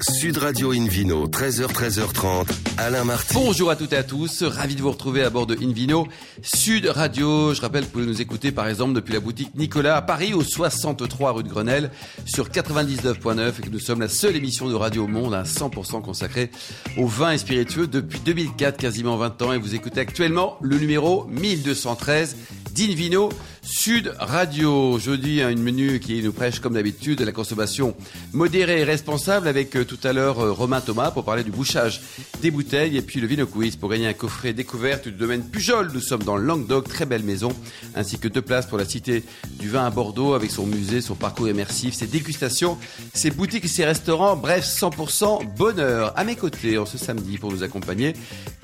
Sud 0.00 0.38
Radio 0.38 0.72
Invino, 0.72 1.28
13h, 1.28 1.66
13h30, 1.66 2.46
Alain 2.78 3.04
Marty. 3.04 3.34
Bonjour 3.34 3.70
à 3.70 3.76
toutes 3.76 3.92
et 3.92 3.96
à 3.96 4.02
tous, 4.02 4.42
ravi 4.42 4.74
de 4.74 4.80
vous 4.80 4.90
retrouver 4.90 5.22
à 5.22 5.30
bord 5.30 5.46
de 5.46 5.54
Invino 5.62 6.08
Sud 6.42 6.86
Radio. 6.86 7.52
Je 7.52 7.60
rappelle 7.60 7.82
que 7.82 7.86
vous 7.86 7.92
pouvez 7.92 8.06
nous 8.06 8.20
écouter 8.20 8.52
par 8.52 8.66
exemple 8.68 8.94
depuis 8.94 9.12
la 9.12 9.20
boutique 9.20 9.54
Nicolas 9.54 9.96
à 9.96 10.02
Paris 10.02 10.32
au 10.32 10.42
63 10.42 11.32
rue 11.32 11.42
de 11.42 11.48
Grenelle 11.48 11.90
sur 12.24 12.48
99.9 12.48 13.48
et 13.58 13.62
que 13.62 13.70
nous 13.70 13.78
sommes 13.78 14.00
la 14.00 14.08
seule 14.08 14.34
émission 14.34 14.68
de 14.68 14.74
radio 14.74 15.04
au 15.04 15.08
monde 15.08 15.34
à 15.34 15.42
100% 15.42 16.02
consacrée 16.02 16.50
aux 16.96 17.06
vins 17.06 17.32
et 17.32 17.38
spiritueux 17.38 17.86
depuis 17.86 18.20
2004, 18.20 18.78
quasiment 18.78 19.16
20 19.18 19.42
ans 19.42 19.52
et 19.52 19.58
vous 19.58 19.74
écoutez 19.74 20.00
actuellement 20.00 20.56
le 20.62 20.78
numéro 20.78 21.26
1213 21.26 22.36
d'Invino 22.74 23.28
Sud 23.64 24.12
Radio. 24.18 24.98
Jeudi, 24.98 25.40
un 25.40 25.54
menu 25.54 26.00
qui 26.00 26.20
nous 26.20 26.32
prêche 26.32 26.58
comme 26.58 26.74
d'habitude 26.74 27.20
la 27.20 27.30
consommation 27.30 27.94
modérée 28.32 28.80
et 28.80 28.84
responsable 28.84 29.46
avec 29.46 29.76
euh, 29.76 29.84
tout 29.84 29.98
à 30.02 30.12
l'heure 30.12 30.40
euh, 30.40 30.50
Romain 30.50 30.80
Thomas 30.80 31.12
pour 31.12 31.24
parler 31.24 31.44
du 31.44 31.52
bouchage 31.52 32.00
des 32.42 32.50
bouteilles 32.50 32.96
et 32.96 33.02
puis 33.02 33.20
le 33.20 33.28
Vino 33.28 33.46
Quiz 33.46 33.76
pour 33.76 33.90
gagner 33.90 34.08
un 34.08 34.14
coffret 34.14 34.52
découverte 34.52 35.06
du 35.06 35.14
domaine 35.14 35.44
Pujol. 35.44 35.92
Nous 35.94 36.00
sommes 36.00 36.24
dans 36.24 36.36
le 36.36 36.44
Languedoc, 36.44 36.88
très 36.88 37.06
belle 37.06 37.22
maison, 37.22 37.52
ainsi 37.94 38.18
que 38.18 38.26
deux 38.26 38.42
places 38.42 38.66
pour 38.66 38.78
la 38.78 38.84
cité 38.84 39.22
du 39.60 39.68
vin 39.68 39.86
à 39.86 39.90
Bordeaux 39.90 40.34
avec 40.34 40.50
son 40.50 40.66
musée, 40.66 41.00
son 41.00 41.14
parcours 41.14 41.48
immersif, 41.48 41.94
ses 41.94 42.08
dégustations, 42.08 42.78
ses 43.14 43.30
boutiques 43.30 43.66
et 43.66 43.68
ses 43.68 43.84
restaurants. 43.84 44.34
Bref, 44.34 44.66
100% 44.66 45.54
bonheur. 45.56 46.12
À 46.18 46.24
mes 46.24 46.34
côtés, 46.34 46.78
en 46.78 46.86
ce 46.86 46.98
samedi, 46.98 47.38
pour 47.38 47.52
nous 47.52 47.62
accompagner, 47.62 48.14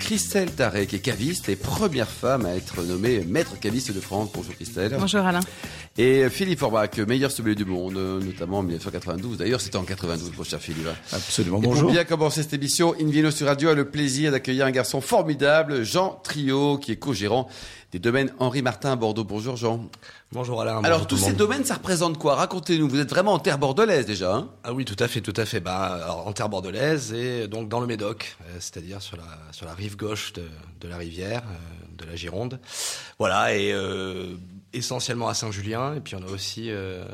Christelle 0.00 0.50
Tarek, 0.50 0.92
est 0.92 0.98
caviste 0.98 1.48
et 1.48 1.56
première 1.56 2.10
femme 2.10 2.46
à 2.46 2.54
être 2.54 2.82
nommée 2.82 3.20
maître 3.26 3.60
caviste 3.60 3.92
de 3.92 4.00
France. 4.00 4.30
Bonjour 4.34 4.54
Christelle. 4.56 4.87
Bonjour 4.98 5.20
Alain. 5.26 5.40
Et 5.96 6.28
Philippe 6.30 6.60
Forbach, 6.60 6.96
meilleur 7.08 7.30
sommelier 7.32 7.56
du 7.56 7.64
monde, 7.64 7.94
notamment 7.94 8.58
en 8.58 8.62
1992. 8.62 9.38
D'ailleurs, 9.38 9.60
c'était 9.60 9.76
en 9.76 9.82
92, 9.82 10.32
mon 10.36 10.44
cher 10.44 10.60
Philippe. 10.60 10.86
Absolument, 11.12 11.58
Et 11.58 11.62
bonjour. 11.66 11.82
Pour 11.82 11.90
bien 11.92 12.04
commencer 12.04 12.42
cette 12.42 12.52
émission, 12.52 12.94
Invino 13.00 13.30
sur 13.32 13.48
Radio 13.48 13.70
a 13.70 13.74
le 13.74 13.90
plaisir 13.90 14.30
d'accueillir 14.30 14.64
un 14.66 14.70
garçon 14.70 15.00
formidable, 15.00 15.82
Jean 15.82 16.20
Trio, 16.22 16.78
qui 16.78 16.92
est 16.92 16.96
co-gérant 16.96 17.48
des 17.90 17.98
domaines 17.98 18.32
Henri 18.38 18.62
Martin 18.62 18.92
à 18.92 18.96
Bordeaux. 18.96 19.24
Bonjour 19.24 19.56
Jean. 19.56 19.88
Bonjour 20.30 20.60
Alain. 20.60 20.78
Alors, 20.84 20.98
bonjour 21.00 21.06
tous 21.06 21.16
ces 21.16 21.30
monde. 21.30 21.36
domaines, 21.36 21.64
ça 21.64 21.74
représente 21.74 22.18
quoi? 22.18 22.34
Racontez-nous. 22.36 22.86
Vous 22.88 23.00
êtes 23.00 23.08
vraiment 23.10 23.32
en 23.32 23.38
terre 23.38 23.58
bordelaise 23.58 24.04
déjà. 24.06 24.34
Hein? 24.34 24.50
Ah 24.62 24.74
oui, 24.74 24.84
tout 24.84 24.96
à 24.98 25.08
fait, 25.08 25.20
tout 25.22 25.32
à 25.36 25.46
fait. 25.46 25.58
Bah, 25.60 25.98
alors, 26.04 26.26
en 26.26 26.32
terre 26.32 26.48
bordelaise 26.50 27.12
et 27.14 27.48
donc 27.48 27.68
dans 27.68 27.80
le 27.80 27.86
Médoc, 27.86 28.36
euh, 28.42 28.56
c'est-à-dire 28.60 29.00
sur 29.00 29.16
la, 29.16 29.24
sur 29.52 29.64
la 29.66 29.72
rive 29.72 29.96
gauche 29.96 30.34
de, 30.34 30.44
de 30.80 30.88
la 30.88 30.98
rivière, 30.98 31.42
euh, 31.46 31.96
de 31.96 32.04
la 32.04 32.14
Gironde. 32.14 32.60
Voilà, 33.18 33.56
et 33.56 33.72
euh, 33.72 34.34
essentiellement 34.72 35.28
à 35.28 35.34
Saint-Julien. 35.34 35.94
Et 35.94 36.00
puis 36.00 36.14
on 36.14 36.22
a 36.22 36.30
aussi 36.30 36.70
euh, 36.70 37.04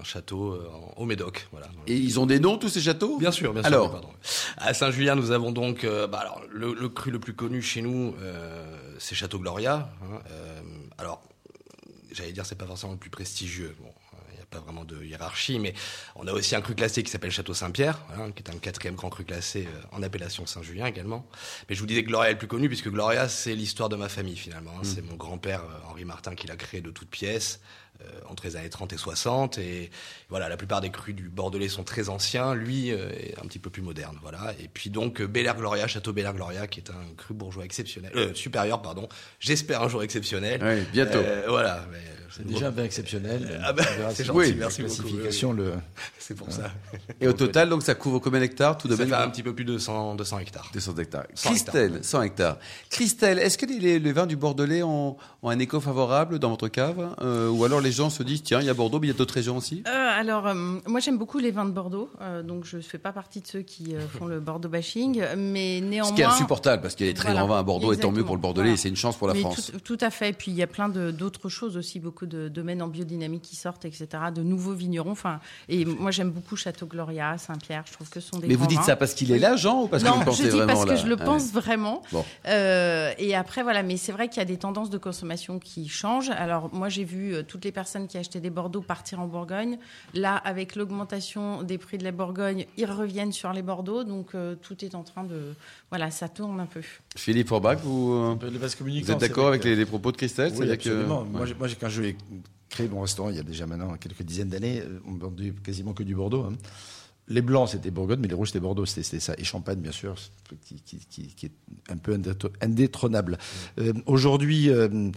un 0.00 0.04
château 0.04 0.52
euh, 0.52 0.68
au 0.96 1.04
Médoc. 1.04 1.48
Voilà. 1.50 1.68
Et 1.86 1.96
ils 1.96 2.20
ont 2.20 2.26
des 2.26 2.40
noms, 2.40 2.58
tous 2.58 2.68
ces 2.68 2.80
châteaux? 2.80 3.18
Bien 3.18 3.32
sûr, 3.32 3.52
bien 3.52 3.62
sûr. 3.62 3.68
Alors 3.68 3.90
pardon. 3.92 4.10
À 4.58 4.74
Saint-Julien, 4.74 5.14
nous 5.14 5.30
avons 5.30 5.52
donc 5.52 5.84
euh, 5.84 6.06
bah, 6.06 6.18
alors, 6.18 6.40
le, 6.50 6.74
le 6.74 6.88
cru 6.88 7.10
le 7.10 7.18
plus 7.18 7.34
connu 7.34 7.62
chez 7.62 7.82
nous, 7.82 8.14
c'est 8.98 9.14
Château 9.14 9.38
Gloria. 9.38 9.90
hein. 10.02 10.20
Alors, 10.98 11.22
j'allais 12.12 12.32
dire, 12.32 12.46
c'est 12.46 12.58
pas 12.58 12.66
forcément 12.66 12.92
le 12.92 12.98
plus 12.98 13.10
prestigieux. 13.10 13.74
Bon, 13.80 13.90
pas 14.52 14.60
vraiment 14.60 14.84
de 14.84 15.02
hiérarchie, 15.02 15.58
mais 15.58 15.74
on 16.14 16.26
a 16.26 16.32
aussi 16.32 16.54
un 16.54 16.60
cru 16.60 16.74
classé 16.74 17.02
qui 17.02 17.10
s'appelle 17.10 17.30
Château 17.30 17.54
Saint-Pierre, 17.54 17.98
voilà, 18.08 18.30
qui 18.32 18.42
est 18.42 18.50
un 18.50 18.58
quatrième 18.58 18.94
grand 18.94 19.08
cru 19.10 19.24
classé 19.24 19.66
euh, 19.66 19.80
en 19.96 20.02
appellation 20.02 20.46
Saint-Julien 20.46 20.86
également. 20.86 21.26
Mais 21.68 21.74
je 21.74 21.80
vous 21.80 21.86
disais 21.86 22.02
que 22.02 22.08
Gloria 22.08 22.30
est 22.30 22.34
le 22.34 22.38
plus 22.38 22.48
connu, 22.48 22.68
puisque 22.68 22.88
Gloria, 22.90 23.28
c'est 23.28 23.54
l'histoire 23.54 23.88
de 23.88 23.96
ma 23.96 24.08
famille 24.08 24.36
finalement. 24.36 24.72
hein. 24.76 24.82
C'est 24.84 25.02
mon 25.02 25.16
grand-père 25.16 25.62
euh, 25.62 25.90
Henri 25.90 26.04
Martin 26.04 26.34
qui 26.34 26.46
l'a 26.46 26.56
créé 26.56 26.80
de 26.80 26.90
toutes 26.90 27.10
pièces. 27.10 27.60
Euh, 28.04 28.20
entre 28.30 28.44
les 28.46 28.56
années 28.56 28.68
30 28.70 28.92
et 28.92 28.96
60 28.96 29.58
et 29.58 29.90
voilà 30.28 30.48
la 30.48 30.56
plupart 30.56 30.80
des 30.80 30.90
crus 30.90 31.14
du 31.14 31.28
Bordelais 31.28 31.68
sont 31.68 31.84
très 31.84 32.08
anciens 32.08 32.54
lui 32.54 32.90
euh, 32.90 33.10
est 33.10 33.34
un 33.42 33.46
petit 33.46 33.58
peu 33.58 33.70
plus 33.70 33.82
moderne 33.82 34.18
voilà 34.22 34.52
et 34.60 34.68
puis 34.72 34.90
donc 34.90 35.20
euh, 35.20 35.26
Bel 35.26 35.46
Air 35.46 35.56
Gloria 35.56 35.86
Château 35.86 36.12
Bel 36.12 36.24
Air 36.26 36.34
Gloria 36.34 36.66
qui 36.66 36.80
est 36.80 36.90
un 36.90 37.14
cru 37.16 37.34
bourgeois 37.34 37.64
exceptionnel 37.64 38.12
euh, 38.16 38.34
supérieur 38.34 38.82
pardon 38.82 39.08
j'espère 39.40 39.82
un 39.82 39.88
jour 39.88 40.02
exceptionnel 40.02 40.60
Oui, 40.62 40.82
bientôt. 40.92 41.18
Euh, 41.18 41.44
voilà 41.48 41.84
mais, 41.92 41.98
C'est 42.30 42.46
déjà 42.46 42.68
un 42.68 42.70
vin 42.70 42.84
exceptionnel. 42.84 43.60
Ah 43.62 43.72
bah, 43.74 43.82
c'est 44.14 44.24
gentil, 44.24 44.38
Oui, 44.38 44.54
merci 44.58 44.80
la 44.82 44.88
beaucoup. 44.88 45.00
classification, 45.02 45.52
le... 45.52 45.74
c'est 46.18 46.34
pour 46.34 46.50
ça 46.50 46.70
Et 47.20 47.28
au 47.28 47.34
total, 47.34 47.68
donc, 47.68 47.82
ça 47.82 47.94
couvre 47.94 48.20
combien 48.20 48.40
d'hectares 48.40 48.78
Tout 48.78 48.88
ça 48.88 48.94
domaine 48.96 49.08
fait 49.10 49.14
un 49.22 49.28
petit 49.28 49.42
peu 49.42 49.54
plus 49.54 49.66
de 49.66 49.76
100, 49.76 50.14
200 50.14 50.38
hectares 50.38 50.70
200 50.72 50.94
hectares. 50.96 51.24
100 51.34 51.50
Christelle, 51.50 51.98
100 52.02 52.22
hectares. 52.22 52.56
Christelle, 52.88 53.38
est-ce 53.38 53.58
que 53.58 53.66
les, 53.66 53.78
les- 53.78 53.98
les 53.98 54.12
vins 54.12 54.26
du 54.26 54.36
Bordelais 54.36 54.82
ont, 54.82 55.18
ont 55.42 55.48
un 55.50 55.58
écho 55.58 55.78
favorable 55.80 56.38
dans 56.38 56.48
votre 56.48 56.68
cave 56.68 57.14
Euh, 57.20 57.48
Ou 57.50 57.64
alors 57.66 57.82
les 57.82 57.91
gens 57.92 58.10
se 58.10 58.22
disent, 58.22 58.42
tiens, 58.42 58.60
il 58.60 58.66
y 58.66 58.70
a 58.70 58.74
Bordeaux, 58.74 58.98
mais 59.00 59.06
il 59.06 59.10
y 59.10 59.14
a 59.14 59.16
d'autres 59.16 59.34
régions 59.34 59.56
aussi? 59.56 59.82
Euh, 59.86 59.90
alors, 59.90 60.46
euh, 60.46 60.54
moi 60.86 61.00
j'aime 61.00 61.18
beaucoup 61.18 61.38
les 61.38 61.50
vins 61.50 61.64
de 61.64 61.70
Bordeaux, 61.70 62.10
euh, 62.20 62.42
donc 62.42 62.64
je 62.64 62.78
ne 62.78 62.82
fais 62.82 62.98
pas 62.98 63.12
partie 63.12 63.40
de 63.40 63.46
ceux 63.46 63.62
qui 63.62 63.94
font 64.18 64.26
le 64.26 64.40
Bordeaux 64.40 64.68
bashing, 64.68 65.22
mais 65.36 65.80
néanmoins. 65.80 66.10
Ce 66.10 66.16
qui 66.16 66.22
est 66.22 66.24
insupportable, 66.24 66.82
parce 66.82 66.94
qu'il 66.94 67.06
y 67.06 67.08
a 67.08 67.12
des 67.12 67.16
très 67.18 67.28
Voilà, 67.30 67.40
grands 67.46 67.54
vins 67.54 67.60
à 67.60 67.62
Bordeaux, 67.62 67.92
et 67.92 67.96
tant 67.98 68.10
mieux 68.12 68.24
pour 68.24 68.34
le 68.34 68.40
Bordelais, 68.40 68.64
voilà. 68.64 68.74
et 68.74 68.76
c'est 68.76 68.88
une 68.88 68.96
chance 68.96 69.16
pour 69.16 69.28
la 69.28 69.34
mais 69.34 69.40
France. 69.40 69.72
Tout, 69.72 69.96
tout 69.96 70.04
à 70.04 70.10
fait. 70.10 70.30
Et 70.30 70.32
puis 70.32 70.50
il 70.50 70.56
y 70.56 70.62
a 70.62 70.66
plein 70.66 70.88
d'autres 70.88 71.48
choses 71.48 71.76
aussi, 71.76 72.00
beaucoup 72.00 72.26
de 72.26 72.48
domaines 72.48 72.82
en 72.82 72.88
biodynamique 72.88 73.42
qui 73.42 73.56
sortent, 73.56 73.84
etc. 73.84 74.06
De 74.34 74.42
nouveaux 74.42 74.72
vignerons. 74.74 75.10
Enfin, 75.12 75.40
et 75.68 75.84
moi 75.84 76.10
j'aime 76.10 76.30
beaucoup 76.30 76.56
Château 76.56 76.86
Gloria, 76.86 77.36
Saint-Pierre. 77.38 77.84
Je 77.86 77.92
trouve 77.92 78.08
que 78.08 78.20
ce 78.20 78.28
sont 78.30 78.38
des. 78.38 78.46
Mais 78.48 78.54
vous 78.54 78.66
dites 78.66 78.78
vins. 78.78 78.84
ça 78.84 78.96
parce 78.96 79.14
qu'il 79.14 79.30
est 79.32 79.38
là, 79.38 79.56
Jean, 79.56 79.82
ou 79.82 79.88
parce 79.88 80.02
que 80.02 80.08
non, 80.08 80.14
vous 80.14 80.20
le 80.20 80.26
pensez 80.26 80.44
je 80.44 80.48
dis 80.48 80.56
vraiment 80.56 80.72
parce 80.74 80.84
que 80.90 80.96
je 80.96 81.06
le 81.06 81.16
Ah 81.20 81.24
pense 81.24 81.52
vraiment. 81.52 82.02
Bon. 82.12 82.24
Et 82.46 83.34
après, 83.34 83.62
voilà, 83.62 83.82
mais 83.82 83.96
c'est 83.96 84.12
vrai 84.12 84.28
qu'il 84.28 84.38
y 84.38 84.42
a 84.42 84.46
des 84.46 84.56
tendances 84.56 84.90
de 84.90 84.98
consommation 84.98 85.58
qui 85.58 85.88
changent. 85.88 86.30
Alors, 86.30 86.70
moi, 86.72 86.88
j'ai 86.88 87.04
vu 87.04 87.34
toutes 87.46 87.64
les 87.64 87.72
personnes 87.72 87.81
qui 88.08 88.18
achetaient 88.18 88.40
des 88.40 88.50
Bordeaux 88.50 88.80
partir 88.82 89.20
en 89.20 89.26
Bourgogne. 89.26 89.78
Là, 90.14 90.36
avec 90.36 90.76
l'augmentation 90.76 91.62
des 91.62 91.78
prix 91.78 91.98
de 91.98 92.04
la 92.04 92.12
Bourgogne, 92.12 92.66
ils 92.76 92.86
reviennent 92.90 93.32
sur 93.32 93.52
les 93.52 93.62
Bordeaux. 93.62 94.04
Donc, 94.04 94.34
euh, 94.34 94.54
tout 94.60 94.84
est 94.84 94.94
en 94.94 95.02
train 95.02 95.24
de. 95.24 95.54
Voilà, 95.90 96.10
ça 96.10 96.28
tourne 96.28 96.60
un 96.60 96.66
peu. 96.66 96.80
Philippe 97.16 97.48
Forbach, 97.48 97.78
vous, 97.82 98.12
euh, 98.12 98.36
vous 98.40 99.10
êtes 99.10 99.18
d'accord 99.20 99.48
avec 99.48 99.62
que- 99.62 99.68
les, 99.68 99.76
les 99.76 99.86
propos 99.86 100.12
de 100.12 100.16
Christelle? 100.16 100.52
Oui, 100.56 100.66
que- 100.66 100.72
absolument. 100.72 101.22
ouais. 101.22 101.54
Moi, 101.58 101.68
quand 101.80 101.88
j'ai 101.88 102.16
créé 102.68 102.88
mon 102.88 103.02
restaurant, 103.02 103.28
il 103.30 103.36
y 103.36 103.40
a 103.40 103.42
déjà 103.42 103.66
maintenant 103.66 103.94
quelques 103.96 104.22
dizaines 104.22 104.48
d'années, 104.48 104.80
euh, 104.80 104.98
on 105.06 105.12
vendait 105.14 105.52
quasiment 105.62 105.92
que 105.92 106.02
du 106.02 106.14
Bordeaux. 106.14 106.44
hein. 106.44 106.52
Les 107.28 107.40
blancs, 107.40 107.68
c'était 107.68 107.92
Bourgogne, 107.92 108.18
mais 108.20 108.26
les 108.28 108.34
rouges, 108.34 108.48
c'était 108.48 108.58
Bordeaux. 108.60 108.84
C'était 108.84 109.20
ça. 109.20 109.34
Et 109.38 109.44
Champagne, 109.44 109.78
bien 109.78 109.92
sûr, 109.92 110.16
qui, 110.66 110.74
qui- 110.82 110.98
qui- 111.08 111.28
qui 111.28 111.46
est 111.46 111.52
un 111.88 111.96
peu 111.96 112.18
indétrônable. 112.60 113.38
Euh, 113.78 113.92
Aujourd'hui, 114.06 114.70
euh, 114.70 115.10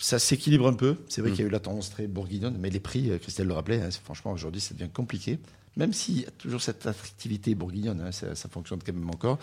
ça 0.00 0.18
s'équilibre 0.18 0.66
un 0.66 0.72
peu. 0.72 0.96
C'est 1.08 1.20
vrai 1.20 1.30
Mm. 1.30 1.34
qu'il 1.34 1.42
y 1.42 1.44
a 1.44 1.48
eu 1.48 1.52
la 1.52 1.60
tendance 1.60 1.90
très 1.90 2.06
bourguignonne, 2.06 2.56
mais 2.58 2.70
les 2.70 2.80
prix, 2.80 3.10
euh, 3.10 3.18
Christelle 3.18 3.46
le 3.46 3.54
rappelait, 3.54 3.80
hein, 3.82 3.90
franchement, 4.02 4.32
aujourd'hui, 4.32 4.60
ça 4.60 4.74
devient 4.74 4.90
compliqué. 4.92 5.38
Même 5.76 5.92
s'il 5.92 6.20
y 6.20 6.26
a 6.26 6.30
toujours 6.32 6.60
cette 6.60 6.84
attractivité 6.86 7.54
bourguignonne, 7.54 8.00
hein, 8.00 8.10
ça, 8.12 8.34
ça 8.34 8.48
fonctionne 8.48 8.80
quand 8.84 8.92
même 8.92 9.08
encore. 9.10 9.38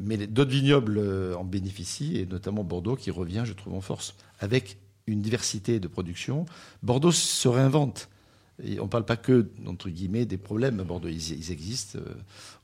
Mais 0.00 0.26
d'autres 0.26 0.50
vignobles 0.50 0.98
euh, 0.98 1.34
en 1.34 1.44
bénéficient, 1.44 2.18
et 2.18 2.26
notamment 2.26 2.62
Bordeaux, 2.62 2.96
qui 2.96 3.10
revient, 3.10 3.42
je 3.46 3.54
trouve, 3.54 3.74
en 3.74 3.80
force, 3.80 4.14
avec 4.38 4.76
une 5.06 5.22
diversité 5.22 5.80
de 5.80 5.88
production. 5.88 6.44
Bordeaux 6.82 7.10
se 7.12 7.48
réinvente. 7.48 8.08
Et 8.62 8.78
on 8.80 8.84
ne 8.84 8.88
parle 8.88 9.06
pas 9.06 9.16
que, 9.16 9.50
entre 9.66 9.88
guillemets, 9.88 10.26
des 10.26 10.36
problèmes 10.36 10.78
à 10.78 10.84
Bordeaux. 10.84 11.08
Ils, 11.08 11.32
ils 11.32 11.50
existent. 11.50 11.98
Euh, 11.98 12.14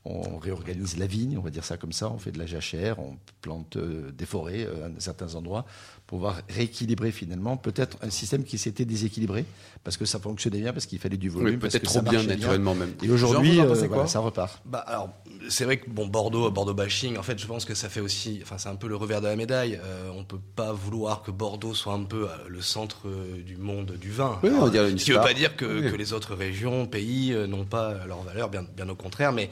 On 0.05 0.37
réorganise 0.37 0.97
la 0.97 1.07
vigne, 1.07 1.37
on 1.37 1.41
va 1.41 1.49
dire 1.49 1.65
ça 1.65 1.75
comme 1.75 1.91
ça. 1.91 2.09
On 2.09 2.17
fait 2.17 2.31
de 2.31 2.39
la 2.39 2.45
jachère, 2.45 2.99
on 2.99 3.17
plante 3.41 3.75
euh, 3.75 4.11
des 4.11 4.25
forêts 4.25 4.65
euh, 4.65 4.87
à 4.87 4.89
certains 4.99 5.35
endroits 5.35 5.65
pour 6.07 6.19
pouvoir 6.19 6.41
rééquilibrer 6.47 7.11
finalement 7.11 7.57
peut-être 7.57 7.97
un 8.01 8.09
système 8.09 8.45
qui 8.45 8.57
s'était 8.57 8.85
déséquilibré 8.85 9.43
parce 9.83 9.97
que 9.97 10.05
ça 10.05 10.17
fonctionnait 10.17 10.61
bien, 10.61 10.71
parce 10.71 10.85
qu'il 10.85 10.99
fallait 10.99 11.17
du 11.17 11.27
Oui, 11.29 11.35
volume. 11.35 11.59
parce 11.59 11.73
peut-être 11.73 11.83
trop 11.83 11.95
ça 11.95 12.01
bien, 12.01 12.23
naturellement 12.23 12.75
même. 12.75 12.93
Et 13.03 13.11
aujourd'hui, 13.11 13.59
euh, 13.59 13.73
voilà, 13.87 14.07
ça 14.07 14.19
repart. 14.19 14.61
Bah 14.65 14.79
alors, 14.87 15.09
c'est 15.49 15.65
vrai 15.65 15.77
que 15.77 15.89
bon 15.89 16.07
Bordeaux, 16.07 16.49
Bordeaux 16.49 16.73
bashing. 16.73 17.17
En 17.17 17.23
fait, 17.23 17.37
je 17.37 17.45
pense 17.45 17.65
que 17.65 17.75
ça 17.75 17.89
fait 17.89 17.99
aussi, 18.01 18.39
enfin 18.41 18.57
c'est 18.57 18.69
un 18.69 18.75
peu 18.77 18.87
le 18.87 18.95
revers 18.95 19.19
de 19.21 19.27
la 19.27 19.35
médaille. 19.35 19.79
Euh, 19.83 20.09
on 20.15 20.23
peut 20.23 20.39
pas 20.55 20.71
vouloir 20.71 21.23
que 21.23 21.29
Bordeaux 21.31 21.73
soit 21.73 21.93
un 21.93 22.03
peu 22.05 22.25
le 22.47 22.61
centre 22.61 23.05
du 23.45 23.57
monde 23.57 23.91
du 23.99 24.11
vin. 24.11 24.39
Oui, 24.43 24.49
on 24.49 24.55
Alors, 24.55 24.71
dirait 24.71 24.89
une 24.91 24.97
ce 24.97 25.03
qui 25.03 25.11
veut 25.11 25.17
star. 25.17 25.27
pas 25.27 25.33
dire 25.33 25.57
que, 25.57 25.83
Oui. 25.83 25.91
que 25.91 25.95
les 25.97 26.13
autres 26.13 26.35
régions, 26.35 26.87
pays 26.87 27.35
n'ont 27.49 27.65
pas 27.65 28.05
leur 28.07 28.21
valeur, 28.23 28.49
bien, 28.49 28.63
bien 28.75 28.87
au 28.87 28.95
contraire. 28.95 29.33
Mais 29.33 29.49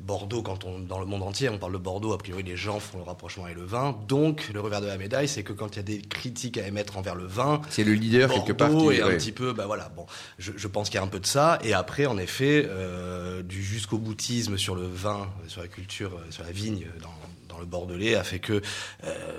Bordeaux, 0.00 0.42
quand 0.42 0.64
on 0.64 0.78
dans 0.78 1.00
le 1.00 1.06
monde 1.06 1.24
entier, 1.24 1.48
on 1.48 1.58
parle 1.58 1.72
de 1.72 1.78
Bordeaux, 1.78 2.12
a 2.12 2.18
priori 2.18 2.44
les 2.44 2.56
gens 2.56 2.78
font 2.78 2.98
le 2.98 3.04
rapprochement 3.04 3.44
avec 3.46 3.56
le 3.56 3.64
vin. 3.64 3.98
Donc 4.06 4.48
le 4.54 4.60
revers 4.60 4.80
de 4.80 4.86
la 4.86 4.96
médaille, 4.96 5.26
c'est 5.26 5.42
que 5.42 5.52
quand 5.52 5.74
il 5.74 5.76
y 5.76 5.80
a 5.80 5.82
des 5.82 6.00
critiques 6.00 6.56
à 6.56 6.66
émettre 6.66 6.96
envers 6.98 7.16
le 7.16 7.26
vin, 7.26 7.60
C'est 7.68 7.82
le 7.82 7.94
leader 7.94 8.30
quelque 8.32 8.52
part 8.52 8.70
Bordeaux 8.70 8.90
qui 8.90 8.98
est 8.98 9.02
un 9.02 9.08
petit 9.08 9.32
peu, 9.32 9.52
bah 9.52 9.66
voilà, 9.66 9.88
bon, 9.96 10.06
je, 10.38 10.52
je 10.56 10.68
pense 10.68 10.88
qu'il 10.88 10.98
y 10.98 11.02
a 11.02 11.04
un 11.04 11.08
peu 11.08 11.18
de 11.18 11.26
ça. 11.26 11.58
Et 11.64 11.74
après, 11.74 12.06
en 12.06 12.16
effet, 12.16 12.64
euh, 12.68 13.42
du 13.42 13.62
jusqu'au 13.62 13.98
boutisme 13.98 14.56
sur 14.56 14.76
le 14.76 14.86
vin, 14.86 15.28
sur 15.48 15.62
la 15.62 15.68
culture, 15.68 16.12
euh, 16.14 16.30
sur 16.30 16.44
la 16.44 16.52
vigne 16.52 16.86
dans, 17.02 17.54
dans 17.54 17.58
le 17.58 17.66
Bordelais 17.66 18.14
a 18.14 18.22
fait 18.22 18.38
que, 18.38 18.62
euh, 19.04 19.38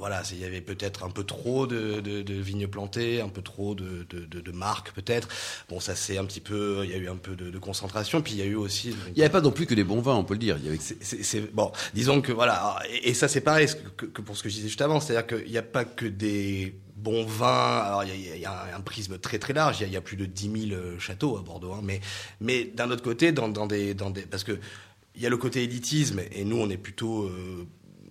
voilà, 0.00 0.22
il 0.32 0.38
y 0.38 0.44
avait 0.44 0.62
peut-être 0.62 1.04
un 1.04 1.10
peu 1.10 1.24
trop 1.24 1.66
de, 1.66 2.00
de, 2.00 2.34
vignes 2.34 2.66
plantées, 2.66 3.20
un 3.20 3.28
peu 3.28 3.42
trop 3.42 3.74
de, 3.74 4.06
de, 4.10 4.52
marques 4.52 4.92
peut-être. 4.92 5.28
Bon, 5.68 5.78
ça 5.78 5.94
c'est 5.94 6.16
un 6.16 6.24
petit 6.24 6.40
peu, 6.40 6.80
il 6.84 6.90
y 6.90 6.94
a 6.94 6.96
eu 6.96 7.08
un 7.08 7.16
peu 7.16 7.36
de, 7.36 7.58
concentration. 7.58 8.22
Puis 8.22 8.32
il 8.32 8.38
y 8.38 8.42
a 8.42 8.46
eu 8.46 8.54
aussi. 8.54 8.96
Il 9.08 9.14
n'y 9.14 9.20
avait 9.20 9.30
pas 9.30 9.42
non 9.42 9.52
plus 9.52 9.66
que 9.66 9.74
des 9.74 9.84
bons 9.84 10.00
vins, 10.00 10.14
on 10.14 10.24
peut 10.24 10.34
le 10.34 10.38
dire. 10.38 10.56
Y 10.58 11.40
bon, 11.52 11.70
disons 11.92 12.22
que 12.22 12.32
voilà, 12.32 12.78
et, 13.04 13.12
ça 13.12 13.28
c'est 13.28 13.42
pareil 13.42 13.68
que, 13.96 14.06
que 14.06 14.22
pour 14.22 14.36
ce 14.36 14.42
que 14.42 14.48
je 14.48 14.54
disais 14.54 14.68
juste 14.68 14.80
avant, 14.80 15.00
c'est-à-dire 15.00 15.26
qu'il 15.26 15.50
n'y 15.50 15.58
a 15.58 15.62
pas 15.62 15.84
que 15.84 16.06
des 16.06 16.74
bons 16.96 17.26
vins. 17.26 17.78
Alors 17.84 18.04
il 18.04 18.38
y 18.38 18.44
a, 18.46 18.74
un, 18.74 18.80
prisme 18.80 19.18
très 19.18 19.38
très 19.38 19.52
large. 19.52 19.82
Il 19.82 19.92
y 19.92 19.96
a, 19.96 20.00
plus 20.00 20.16
de 20.16 20.24
10 20.24 20.68
000 20.68 20.80
euh, 20.80 20.98
châteaux 20.98 21.36
à 21.36 21.42
Bordeaux, 21.42 21.74
hein, 21.74 21.80
mais 21.82 22.00
mais 22.40 22.64
d'un 22.64 22.90
autre 22.90 23.02
côté, 23.02 23.32
dans 23.32 23.48
des 23.66 23.92
dans 23.92 24.10
des 24.10 24.22
parce 24.22 24.44
que 24.44 24.58
il 25.16 25.22
y 25.22 25.26
a 25.26 25.28
le 25.28 25.36
côté 25.36 25.62
élitisme, 25.64 26.20
et 26.32 26.44
nous, 26.44 26.56
on 26.56 26.70
est 26.70 26.76
plutôt 26.76 27.24
euh, 27.24 27.66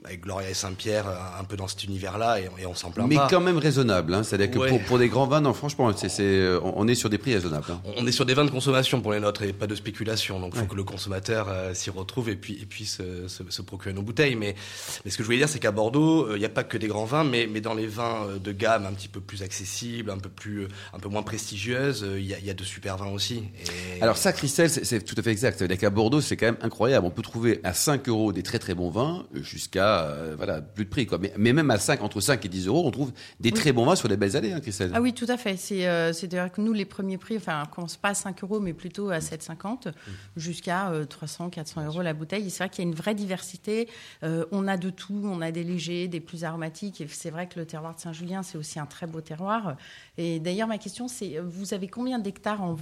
avec 0.10 0.22
Gloria 0.22 0.50
et 0.50 0.54
Saint-Pierre 0.54 1.06
un 1.40 1.44
peu 1.44 1.56
dans 1.56 1.68
cet 1.68 1.84
univers-là 1.84 2.40
et, 2.40 2.66
on 2.66 2.76
s'en 2.76 2.92
plaint 2.92 3.08
mais 3.08 3.16
pas. 3.16 3.26
Mais 3.26 3.30
quand 3.30 3.42
même 3.42 3.58
raisonnable. 3.58 4.14
Hein. 4.14 4.24
C'est-à-dire 4.24 4.52
que 4.52 4.80
pour, 4.88 5.00
des 5.00 5.08
grands 5.08 5.28
vins, 5.28 5.42
non, 5.42 5.54
franchement, 5.54 5.92
c'est, 5.96 6.58
on 6.62 6.88
est 6.88 6.96
sur 6.96 7.10
des 7.10 7.18
prix 7.18 7.34
raisonnables. 7.34 7.66
Hein. 7.70 7.82
On 7.98 8.06
est 8.06 8.12
sur 8.12 8.26
des 8.26 8.34
vins 8.34 8.46
de 8.46 8.52
consommation 8.52 9.02
pour 9.02 9.14
les 9.14 9.20
nôtres 9.20 9.44
et 9.44 9.54
pas 9.54 9.68
de 9.68 9.76
spéculation. 9.76 10.40
Donc 10.40 10.54
il 10.56 10.60
faut 10.60 10.66
que 10.66 10.76
le 10.76 10.84
consommateur 10.84 11.48
euh, 11.50 11.74
s'y 11.74 11.90
retrouve 11.90 12.30
et 12.30 12.36
puis 12.36 12.60
et 12.62 12.86
se, 12.86 13.28
se, 13.28 13.62
procurer 13.62 13.94
nos 13.94 14.02
bouteilles. 14.02 14.36
Mais, 14.36 14.56
mais 15.04 15.12
ce 15.12 15.18
que 15.18 15.24
je 15.24 15.26
voulais 15.26 15.38
dire, 15.38 15.50
c'est 15.50 15.60
qu'à 15.60 15.72
Bordeaux, 15.72 16.28
euh, 16.28 16.36
il 16.36 16.40
n'y 16.40 16.46
a 16.46 16.50
pas 16.50 16.64
que 16.64 16.78
des 16.78 16.88
grands 16.88 17.06
vins, 17.06 17.24
mais, 17.24 17.48
mais 17.48 17.62
dans 17.62 17.74
les 17.74 17.88
vins 17.88 18.26
euh, 18.28 18.40
de 18.40 18.52
gamme 18.52 18.86
un 18.86 18.94
petit 18.94 19.08
peu 19.08 19.20
plus 19.20 19.44
accessibles, 19.44 20.12
un 20.12 20.18
peu 20.18 20.30
plus, 20.30 20.68
un 20.94 21.00
peu 21.00 21.10
moins 21.10 21.24
prestigieuses, 21.24 22.06
il 22.18 22.26
y 22.26 22.34
a, 22.34 22.40
y 22.40 22.50
a, 22.50 22.54
de 22.54 22.64
super 22.64 22.98
vins 22.98 23.12
aussi. 23.12 23.44
Et... 23.98 24.02
Alors 24.02 24.18
ça, 24.18 24.34
Christelle, 24.34 24.70
c'est, 24.70 24.86
c'est 24.86 25.02
tout 25.02 25.16
à 25.18 25.22
fait 25.22 25.32
exact. 25.32 25.58
C'est-à-dire 25.58 25.78
qu'à 25.78 25.90
Bordeaux, 25.90 26.22
c'est 26.22 26.38
quand 26.38 26.48
même 26.48 26.58
incroyable. 26.62 27.06
On 27.06 27.12
peut 27.12 27.22
trouver 27.22 27.60
à 27.64 27.74
5 27.74 28.08
euros 28.10 28.34
des 28.34 28.44
très 28.44 28.60
très 28.60 28.76
bons 28.76 28.90
vins 28.90 29.26
jusqu'à 29.34 29.99
voilà 30.38 30.62
plus 30.62 30.86
de 30.86 30.90
prix. 30.90 31.06
Quoi. 31.06 31.18
Mais, 31.18 31.34
mais, 31.38 31.54
même 31.54 31.70
à 31.72 31.78
5, 31.78 32.02
entre 32.02 32.20
5 32.22 32.44
et 32.46 32.50
10 32.50 32.68
euros, 32.68 32.86
on 32.86 32.92
trouve 32.92 33.12
des 33.40 33.52
très 33.52 33.72
bons 33.72 33.86
vins 33.86 33.96
sur 33.96 34.08
les 34.08 34.18
belles 34.18 34.36
années, 34.36 34.54
hein, 34.54 34.60
Christelle. 34.60 34.92
Ah 34.94 35.02
oui, 35.02 35.14
tout 35.14 35.26
à 35.30 35.38
fait. 35.38 35.58
C'est, 35.58 35.88
euh, 35.88 36.14
c'est-à-dire 36.14 36.52
que 36.52 36.62
nous, 36.62 36.74
les 36.74 36.86
premiers 36.86 37.18
prix, 37.18 37.38
enfin, 37.38 37.64
on 37.66 37.74
commence 37.74 37.98
pas 37.98 38.10
à 38.10 38.14
5 38.14 38.44
euros, 38.44 38.60
mais 38.60 38.74
plutôt 38.74 39.10
à 39.10 39.20
7,50 39.20 39.88
mmh. 39.88 39.92
jusqu'à 40.38 40.92
300, 41.10 41.50
400 41.50 41.86
euros 41.86 42.02
la 42.02 42.14
bouteille. 42.14 42.48
Et 42.48 42.50
c'est 42.50 42.64
vrai 42.64 42.70
qu'il 42.70 42.84
y 42.84 42.88
a 42.88 42.90
une 42.90 42.96
vraie 42.96 43.16
diversité. 43.16 43.90
Euh, 44.24 44.46
on 44.52 44.68
a 44.68 44.78
de 44.78 44.90
tout. 44.90 45.22
On 45.24 45.42
a 45.42 45.52
des 45.52 45.64
légers, 45.64 46.08
des 46.08 46.20
plus 46.20 46.44
aromatiques. 46.44 47.02
Et 47.02 47.08
c'est 47.08 47.32
vrai 47.32 47.48
que 47.48 47.60
le 47.60 47.66
terroir 47.66 47.96
de 47.96 48.00
Saint-Julien, 48.00 48.44
c'est 48.44 48.58
aussi 48.58 48.80
un 48.80 48.86
très 48.86 49.08
beau 49.08 49.22
terroir. 49.22 49.76
Et 50.18 50.40
d'ailleurs, 50.40 50.68
ma 50.68 50.78
question, 50.78 51.08
c'est 51.08 51.40
vous 51.40 51.74
avez 51.74 51.88
combien 51.88 52.20
d'hectares 52.20 52.62
en 52.62 52.78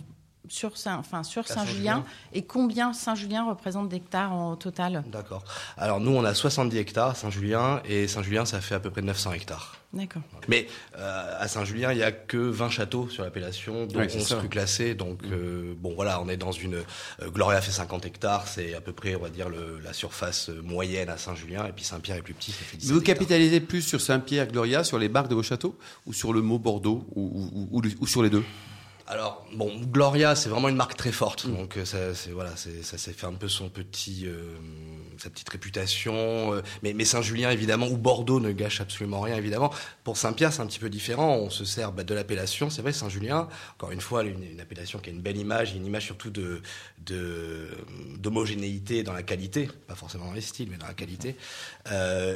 sur 0.49 0.77
Saint, 0.77 0.97
enfin 0.97 1.23
sur 1.23 1.47
Saint-Julien 1.47 2.03
et 2.33 2.43
combien 2.43 2.93
Saint-Julien 2.93 3.45
représente 3.45 3.89
d'hectares 3.89 4.33
en 4.33 4.55
total 4.55 5.03
D'accord. 5.11 5.43
Alors 5.77 5.99
nous 5.99 6.11
on 6.11 6.23
a 6.23 6.33
70 6.33 6.77
hectares 6.77 7.15
Saint-Julien 7.15 7.81
et 7.85 8.07
Saint-Julien 8.07 8.45
ça 8.45 8.61
fait 8.61 8.75
à 8.75 8.79
peu 8.79 8.89
près 8.89 9.01
900 9.01 9.33
hectares. 9.33 9.77
D'accord. 9.93 10.21
Mais 10.49 10.67
euh, 10.97 11.33
à 11.39 11.47
Saint-Julien 11.47 11.93
il 11.93 11.99
y 11.99 12.03
a 12.03 12.11
que 12.11 12.37
20 12.37 12.69
châteaux 12.69 13.07
sur 13.09 13.23
l'appellation, 13.23 13.85
dont 13.85 14.01
11 14.01 14.35
plus 14.39 14.49
classés. 14.49 14.95
Donc 14.95 15.23
mm. 15.23 15.29
euh, 15.31 15.73
bon 15.77 15.93
voilà 15.95 16.21
on 16.21 16.27
est 16.27 16.37
dans 16.37 16.51
une 16.51 16.75
euh, 16.75 17.29
Gloria 17.29 17.61
fait 17.61 17.71
50 17.71 18.05
hectares, 18.05 18.47
c'est 18.47 18.73
à 18.73 18.81
peu 18.81 18.91
près 18.91 19.15
on 19.15 19.21
va 19.21 19.29
dire 19.29 19.49
le, 19.49 19.79
la 19.83 19.93
surface 19.93 20.49
moyenne 20.49 21.09
à 21.09 21.17
Saint-Julien 21.17 21.65
et 21.65 21.71
puis 21.71 21.85
Saint-Pierre 21.85 22.17
est 22.17 22.21
plus 22.21 22.33
petit. 22.33 22.51
Ça 22.51 22.63
fait 22.63 22.77
vous 22.85 23.01
capitalisez 23.01 23.61
plus 23.61 23.81
sur 23.81 24.01
Saint-Pierre 24.01 24.47
Gloria 24.47 24.83
sur 24.83 24.99
les 24.99 25.09
barques 25.09 25.29
de 25.29 25.35
vos 25.35 25.43
châteaux 25.43 25.77
ou 26.05 26.13
sur 26.13 26.33
le 26.33 26.41
mot 26.41 26.59
Bordeaux 26.59 27.05
ou, 27.15 27.49
ou 27.71 28.07
sur 28.07 28.23
les 28.23 28.29
deux? 28.29 28.43
Alors 29.07 29.45
bon, 29.53 29.71
Gloria, 29.85 30.35
c'est 30.35 30.49
vraiment 30.49 30.67
une 30.67 30.75
marque 30.75 30.95
très 30.97 31.13
forte, 31.13 31.47
donc 31.49 31.77
euh, 31.77 31.85
ça, 31.85 32.13
c'est 32.13 32.31
voilà, 32.31 32.51
ça 32.57 32.97
s'est 32.97 33.13
fait 33.13 33.25
un 33.25 33.33
peu 33.33 33.47
son 33.47 33.69
petit, 33.69 34.25
euh, 34.25 34.57
sa 35.21 35.29
petite 35.29 35.49
réputation. 35.49 36.53
Euh, 36.53 36.61
mais, 36.83 36.93
mais 36.93 37.05
Saint-Julien 37.05 37.51
évidemment 37.51 37.87
ou 37.87 37.97
Bordeaux 37.97 38.39
ne 38.39 38.51
gâche 38.51 38.81
absolument 38.81 39.21
rien 39.21 39.35
évidemment. 39.35 39.71
Pour 40.03 40.17
Saint-Pierre, 40.17 40.53
c'est 40.53 40.61
un 40.61 40.67
petit 40.67 40.79
peu 40.79 40.89
différent. 40.89 41.35
On 41.35 41.49
se 41.49 41.65
sert 41.65 41.91
bah, 41.91 42.03
de 42.03 42.13
l'appellation, 42.13 42.69
c'est 42.69 42.81
vrai 42.81 42.93
Saint-Julien. 42.93 43.47
Encore 43.75 43.91
une 43.91 44.01
fois, 44.01 44.23
une, 44.23 44.43
une, 44.43 44.59
appellation 44.59 44.99
qui 44.99 45.09
a 45.09 45.13
une 45.13 45.21
belle 45.21 45.37
image, 45.37 45.73
une 45.73 45.85
image 45.85 46.05
surtout 46.05 46.29
de 46.29 46.61
d'homogénéité 48.17 49.03
dans 49.03 49.13
la 49.13 49.23
qualité, 49.23 49.69
pas 49.87 49.95
forcément 49.95 50.25
dans 50.25 50.33
les 50.33 50.41
styles, 50.41 50.67
mais 50.69 50.77
dans 50.77 50.87
la 50.87 50.93
qualité. 50.93 51.37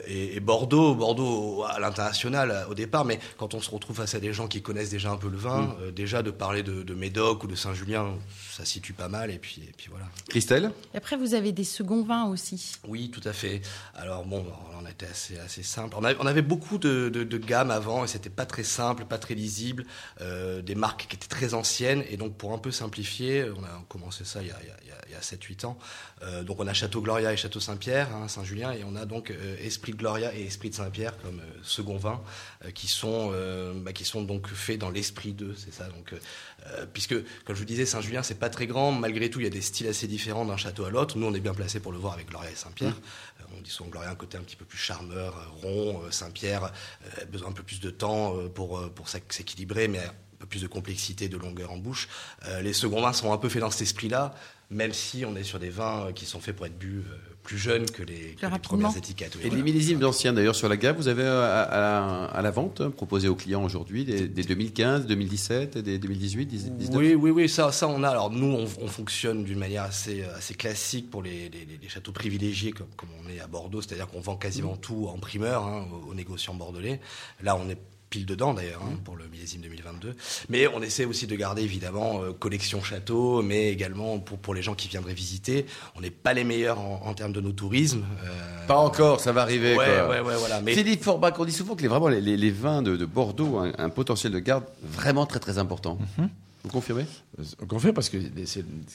Et, 0.08 0.38
et, 0.38 0.40
Bordeaux, 0.40 0.96
Bordeaux 0.96 1.66
à 1.68 1.80
l'international 1.80 2.66
au 2.70 2.74
départ, 2.74 3.04
mais 3.04 3.20
quand 3.38 3.54
on 3.54 3.60
se 3.60 3.70
retrouve 3.70 3.98
face 3.98 4.16
à 4.16 4.22
des 4.22 4.32
gens 4.32 4.48
qui 4.48 4.62
connaissent 4.62 4.90
déjà 4.90 5.12
un 5.12 5.18
peu 5.18 5.30
le 5.30 5.38
vin, 5.38 5.62
mm. 5.62 5.92
déjà 5.92 6.24
de 6.24 6.32
parler 6.32 6.64
de, 6.64 6.94
Médoc 6.94 7.44
ou 7.44 7.48
de 7.48 7.56
Saint-Julien, 7.56 8.16
ça 8.52 8.66
situe 8.66 8.94
pas 8.94 9.08
mal. 9.08 9.32
Et 9.32 9.40
puis, 9.40 9.62
et 9.68 9.74
puis 9.76 9.88
voilà. 9.90 10.06
Christelle? 10.30 10.72
Et 10.94 10.98
Après, 10.98 11.18
vous 11.18 11.34
avez 11.34 11.52
des 11.52 11.64
seconds 11.64 12.04
vins 12.04 12.26
aussi. 12.26 12.71
Oui, 12.88 13.12
tout 13.12 13.22
à 13.28 13.34
fait. 13.34 13.62
Alors 13.96 14.26
bon, 14.26 14.46
on 14.82 14.88
était 14.88 15.06
assez, 15.06 15.38
assez 15.40 15.64
simple. 15.64 15.96
On 15.98 16.04
avait, 16.04 16.42
beaucoup 16.42 16.78
de, 16.78 17.10
de, 17.10 17.38
gammes 17.38 17.72
avant 17.72 18.04
et 18.04 18.08
c'était 18.08 18.30
pas 18.30 18.46
très 18.46 18.64
simple, 18.64 19.06
pas 19.06 19.18
très 19.18 19.36
lisible. 19.36 19.86
Euh, 20.22 20.62
des 20.62 20.76
marques 20.76 21.08
qui 21.08 21.16
étaient 21.16 21.28
très 21.28 21.54
anciennes. 21.54 22.04
Et 22.10 22.18
donc, 22.18 22.36
pour 22.38 22.54
un 22.54 22.58
peu 22.58 22.72
simplifier, 22.72 23.46
on 23.56 23.64
a 23.64 23.84
commencé 23.88 24.26
ça 24.26 24.42
il 24.42 24.48
y 24.48 24.52
a, 24.52 24.58
il 24.84 25.12
y 25.12 25.16
a, 25.16 25.20
7-8 25.22 25.66
ans. 25.68 25.78
Euh, 26.24 26.44
donc, 26.44 26.60
on 26.60 26.68
a 26.68 26.74
Château 26.74 27.02
Gloria 27.02 27.32
et 27.32 27.38
Château 27.38 27.60
Saint-Pierre, 27.60 28.16
hein, 28.16 28.28
Saint-Julien. 28.28 28.72
Et 28.72 28.84
on 28.84 28.96
a 28.96 29.06
donc 29.06 29.30
euh, 29.30 29.58
Esprit 29.60 29.92
de 29.92 29.98
Gloria 29.98 30.34
et 30.36 30.44
Esprit 30.46 30.72
de 30.72 30.76
Saint-Pierre 30.76 31.18
comme 31.22 31.42
second 31.62 31.98
vin 31.98 32.22
qui, 32.74 32.88
sont, 32.88 33.32
bah, 33.76 33.94
qui 33.94 34.06
sont 34.06 34.24
donc 34.24 34.48
faits 34.48 34.80
dans 34.80 34.90
l'esprit 34.90 35.34
d'eux. 35.34 35.56
C'est 35.58 35.74
ça. 35.74 35.88
Donc, 35.90 36.14
puisque, 36.94 37.16
comme 37.46 37.56
je 37.56 37.60
vous 37.60 37.66
disais, 37.66 37.86
Saint-Julien, 37.86 38.24
c'est 38.24 38.40
pas 38.40 38.50
très 38.50 38.68
grand. 38.68 38.92
Malgré 38.92 39.30
tout, 39.30 39.40
il 39.40 39.44
y 39.44 39.48
a 39.48 39.52
des 39.52 39.62
styles 39.62 39.88
assez 39.88 40.08
différents 40.08 40.46
d'un 40.46 40.58
château 40.58 40.86
à 40.86 40.90
l'autre. 40.90 41.18
Nous, 41.18 41.28
on 41.28 41.34
est 41.34 41.40
bien 41.40 41.54
placé 41.54 41.80
pour 41.80 41.92
le 41.92 41.98
voir 41.98 42.14
avec 42.14 42.30
Gloria 42.30 42.50
et 42.50 42.56
Saint-Pierre. 42.62 42.96
Euh, 43.40 43.44
on 43.58 43.62
dit 43.62 43.70
souvent 43.70 43.90
Gloria 43.90 44.10
un 44.10 44.16
côté 44.16 44.38
un 44.38 44.42
petit 44.42 44.56
peu 44.56 44.66
plus 44.66 44.78
charmeur, 44.78 45.38
euh, 45.38 45.50
rond. 45.62 46.12
Saint-Pierre 46.12 46.66
a 46.66 47.26
besoin 47.26 47.50
un 47.50 47.54
peu 47.54 47.64
plus 47.64 47.80
de 47.80 47.90
temps 47.90 48.36
pour, 48.50 48.90
pour 48.94 49.10
s'équilibrer, 49.10 49.88
mais 49.88 50.02
peu 50.42 50.48
plus 50.48 50.62
de 50.62 50.68
complexité, 50.68 51.30
de 51.30 51.38
longueur 51.38 51.72
en 51.72 51.78
bouche. 51.78 52.10
les 52.62 52.74
seconds 52.74 53.02
vins 53.02 53.14
sont 53.14 53.32
un 53.32 53.38
peu 53.38 53.50
faits 53.50 53.62
dans 53.62 53.72
cet 53.72 53.84
esprit-là, 53.84 54.34
même 54.70 54.94
si 54.94 55.24
on 55.26 55.36
est 55.36 55.44
sur 55.44 55.60
des 55.60 55.70
vins 55.70 56.12
qui 56.14 56.26
sont 56.26 56.40
faits 56.40 56.56
pour 56.56 56.66
être 56.66 56.78
bu 56.78 57.04
plus 57.44 57.58
jeune 57.58 57.90
que 57.90 58.04
les, 58.04 58.36
premières 58.62 58.96
étiquettes. 58.96 59.38
et 59.44 59.50
les 59.50 59.64
millésimes 59.64 60.00
d'anciens, 60.00 60.34
d'ailleurs, 60.34 60.56
sur 60.56 60.70
la 60.70 60.78
gamme, 60.78 60.96
vous 60.96 61.08
avez 61.08 61.24
euh, 61.24 62.28
à, 62.32 62.42
la 62.42 62.52
vente 62.52 62.82
hein, 62.82 62.92
proposé 62.92 63.28
aux 63.28 63.36
clients 63.36 63.64
aujourd'hui 63.64 64.06
des, 64.06 64.28
2015, 64.28 65.08
2017, 65.08 65.78
des 65.80 65.98
2018, 65.98 66.46
2019 66.46 67.00
Oui, 67.00 67.16
oui, 67.16 67.32
oui, 67.32 67.50
ça, 67.50 67.72
ça 67.72 67.88
on 67.88 68.04
a. 68.04 68.10
Alors 68.10 68.30
nous, 68.30 68.48
on, 68.48 68.88
fonctionne 68.88 69.44
d'une 69.44 69.60
manière 69.60 69.84
assez, 69.84 70.24
assez 70.24 70.54
classique 70.54 71.10
pour 71.10 71.24
les, 71.24 71.50
les, 71.50 71.90
châteaux 71.90 72.12
privilégiés, 72.12 72.72
comme, 72.72 72.88
comme, 72.96 73.10
on 73.26 73.30
est 73.30 73.40
à 73.40 73.48
Bordeaux, 73.48 73.82
c'est-à-dire 73.82 74.08
qu'on 74.08 74.22
vend 74.22 74.36
quasiment 74.36 74.74
mmh. 74.74 74.82
tout 74.82 75.08
en 75.08 75.18
primeur 75.18 75.66
hein, 75.66 75.88
aux, 75.92 76.12
aux 76.12 76.14
négociants 76.14 76.54
bordelais. 76.54 77.00
Là, 77.42 77.56
on 77.56 77.70
est 77.70 77.78
pile 78.12 78.26
dedans 78.26 78.54
d'ailleurs 78.54 78.84
hein, 78.84 78.98
pour 79.06 79.16
le 79.16 79.26
millésime 79.30 79.62
2022. 79.62 80.16
Mais 80.50 80.68
on 80.68 80.82
essaie 80.82 81.06
aussi 81.06 81.26
de 81.28 81.36
garder 81.36 81.64
évidemment 81.64 82.22
euh, 82.22 82.34
collection 82.34 82.84
château, 82.84 83.42
mais 83.42 83.70
également 83.70 84.20
pour, 84.20 84.38
pour 84.38 84.54
les 84.54 84.62
gens 84.62 84.76
qui 84.76 84.90
viendraient 84.90 85.14
visiter. 85.14 85.66
On 85.96 86.02
n'est 86.02 86.12
pas 86.12 86.34
les 86.34 86.44
meilleurs 86.44 86.80
en, 86.80 87.14
termes 87.14 87.32
de 87.32 87.42
nos 87.42 87.54
tourismes. 87.54 88.04
Euh, 88.24 88.68
pas 88.68 88.78
encore, 88.78 89.22
ça 89.22 89.32
va 89.32 89.42
arriver. 89.42 89.76
Ouais, 89.76 89.86
quoi. 89.86 90.10
Ouais, 90.10 90.20
ouais, 90.20 90.36
voilà. 90.38 90.62
Mais... 90.62 90.74
Philippe 90.76 91.04
Forbach, 91.04 91.40
on 91.40 91.46
dit 91.46 91.54
souvent 91.54 91.76
que 91.76 91.82
les, 91.82 91.88
vraiment 91.88 92.10
les, 92.10 92.22
les, 92.22 92.52
vins 92.52 92.82
de, 92.82 92.98
de 92.98 93.06
Bordeaux 93.06 93.60
ont 93.60 93.74
un, 93.76 93.90
potentiel 93.90 94.34
de 94.34 94.40
garde 94.40 94.66
vraiment 94.84 95.26
très 95.26 95.40
très 95.40 95.58
important. 95.58 95.98
Mhm. 96.18 96.30
Vous 96.64 96.70
confirmez? 96.70 97.06
On 97.62 97.66
confirme 97.66 97.94
parce 97.94 98.10
que 98.10 98.18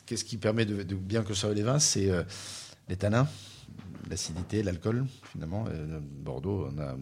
qu'est-ce 0.05 0.25
qui 0.25 0.37
permet 0.37 0.67
de, 0.67 0.95
bien 0.95 1.23
conserver 1.23 1.55
les 1.55 1.63
vins, 1.63 1.79
c'est 1.79 2.11
euh, 2.11 2.23
les 2.89 2.97
tanins, 2.97 3.27
l'acidité, 4.11 4.63
l'alcool. 4.63 5.07
Finalement, 5.33 5.65
Bordeaux, 6.23 6.69
on 6.71 6.81
a 6.81 6.95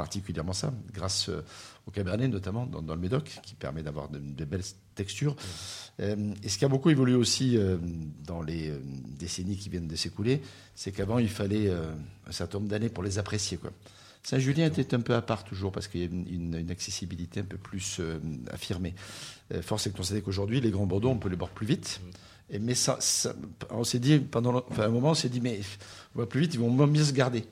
particulièrement 0.00 0.54
ça, 0.54 0.72
grâce 0.94 1.28
euh, 1.28 1.44
au 1.86 1.90
Cabernet 1.90 2.30
notamment, 2.30 2.64
dans, 2.64 2.94
le 2.94 3.00
Médoc, 3.00 3.38
qui 3.42 3.54
permet 3.54 3.82
d'avoir 3.82 4.08
de, 4.08 4.44
belles 4.46 4.64
textures. 4.94 5.36
Euh, 6.00 6.32
et 6.42 6.48
ce 6.48 6.56
qui 6.56 6.64
a 6.64 6.68
beaucoup 6.68 6.88
évolué 6.88 7.14
aussi 7.14 7.58
euh, 7.58 7.76
dans 8.24 8.40
les 8.40 8.72
décennies 9.18 9.58
qui 9.58 9.68
viennent 9.68 9.88
de 9.88 9.96
s'écouler, 9.96 10.40
c'est 10.74 10.90
qu'avant, 10.90 11.18
il 11.18 11.28
fallait 11.28 11.70
un 11.70 12.32
certain 12.32 12.58
nombre 12.58 12.70
d'années 12.70 12.88
pour 12.88 13.02
les 13.02 13.18
apprécier. 13.18 13.58
Saint-Julien 14.22 14.66
était 14.66 14.94
un 14.94 15.00
peu 15.00 15.14
à 15.14 15.20
part 15.20 15.44
toujours 15.44 15.70
parce 15.70 15.86
qu'il 15.86 16.00
y 16.00 16.04
a 16.04 16.06
une, 16.06 16.70
accessibilité 16.70 17.40
un 17.40 17.44
peu 17.44 17.58
plus 17.58 18.00
affirmée. 18.50 18.94
force 19.60 19.86
est 19.86 19.90
de 19.90 19.96
constater 19.96 20.22
qu'aujourd'hui, 20.22 20.62
les 20.62 20.70
grands 20.70 20.86
Bordeaux, 20.86 21.10
on 21.10 21.18
peut 21.18 21.28
les 21.28 21.36
boire 21.36 21.50
plus 21.50 21.66
vite. 21.66 22.00
Et 22.48 22.58
mais 22.58 22.74
ça, 22.74 22.98
on 23.68 23.84
s'est 23.84 23.98
dit, 23.98 24.18
pendant 24.18 24.64
un 24.78 24.88
moment, 24.88 25.10
on 25.10 25.14
s'est 25.14 25.28
dit, 25.28 25.42
mais 25.42 25.60
on 26.14 26.20
va 26.20 26.26
plus 26.26 26.40
vite, 26.40 26.54
ils 26.54 26.60
vont 26.60 26.86
mieux 26.86 27.04
se 27.04 27.12
garder. 27.12 27.44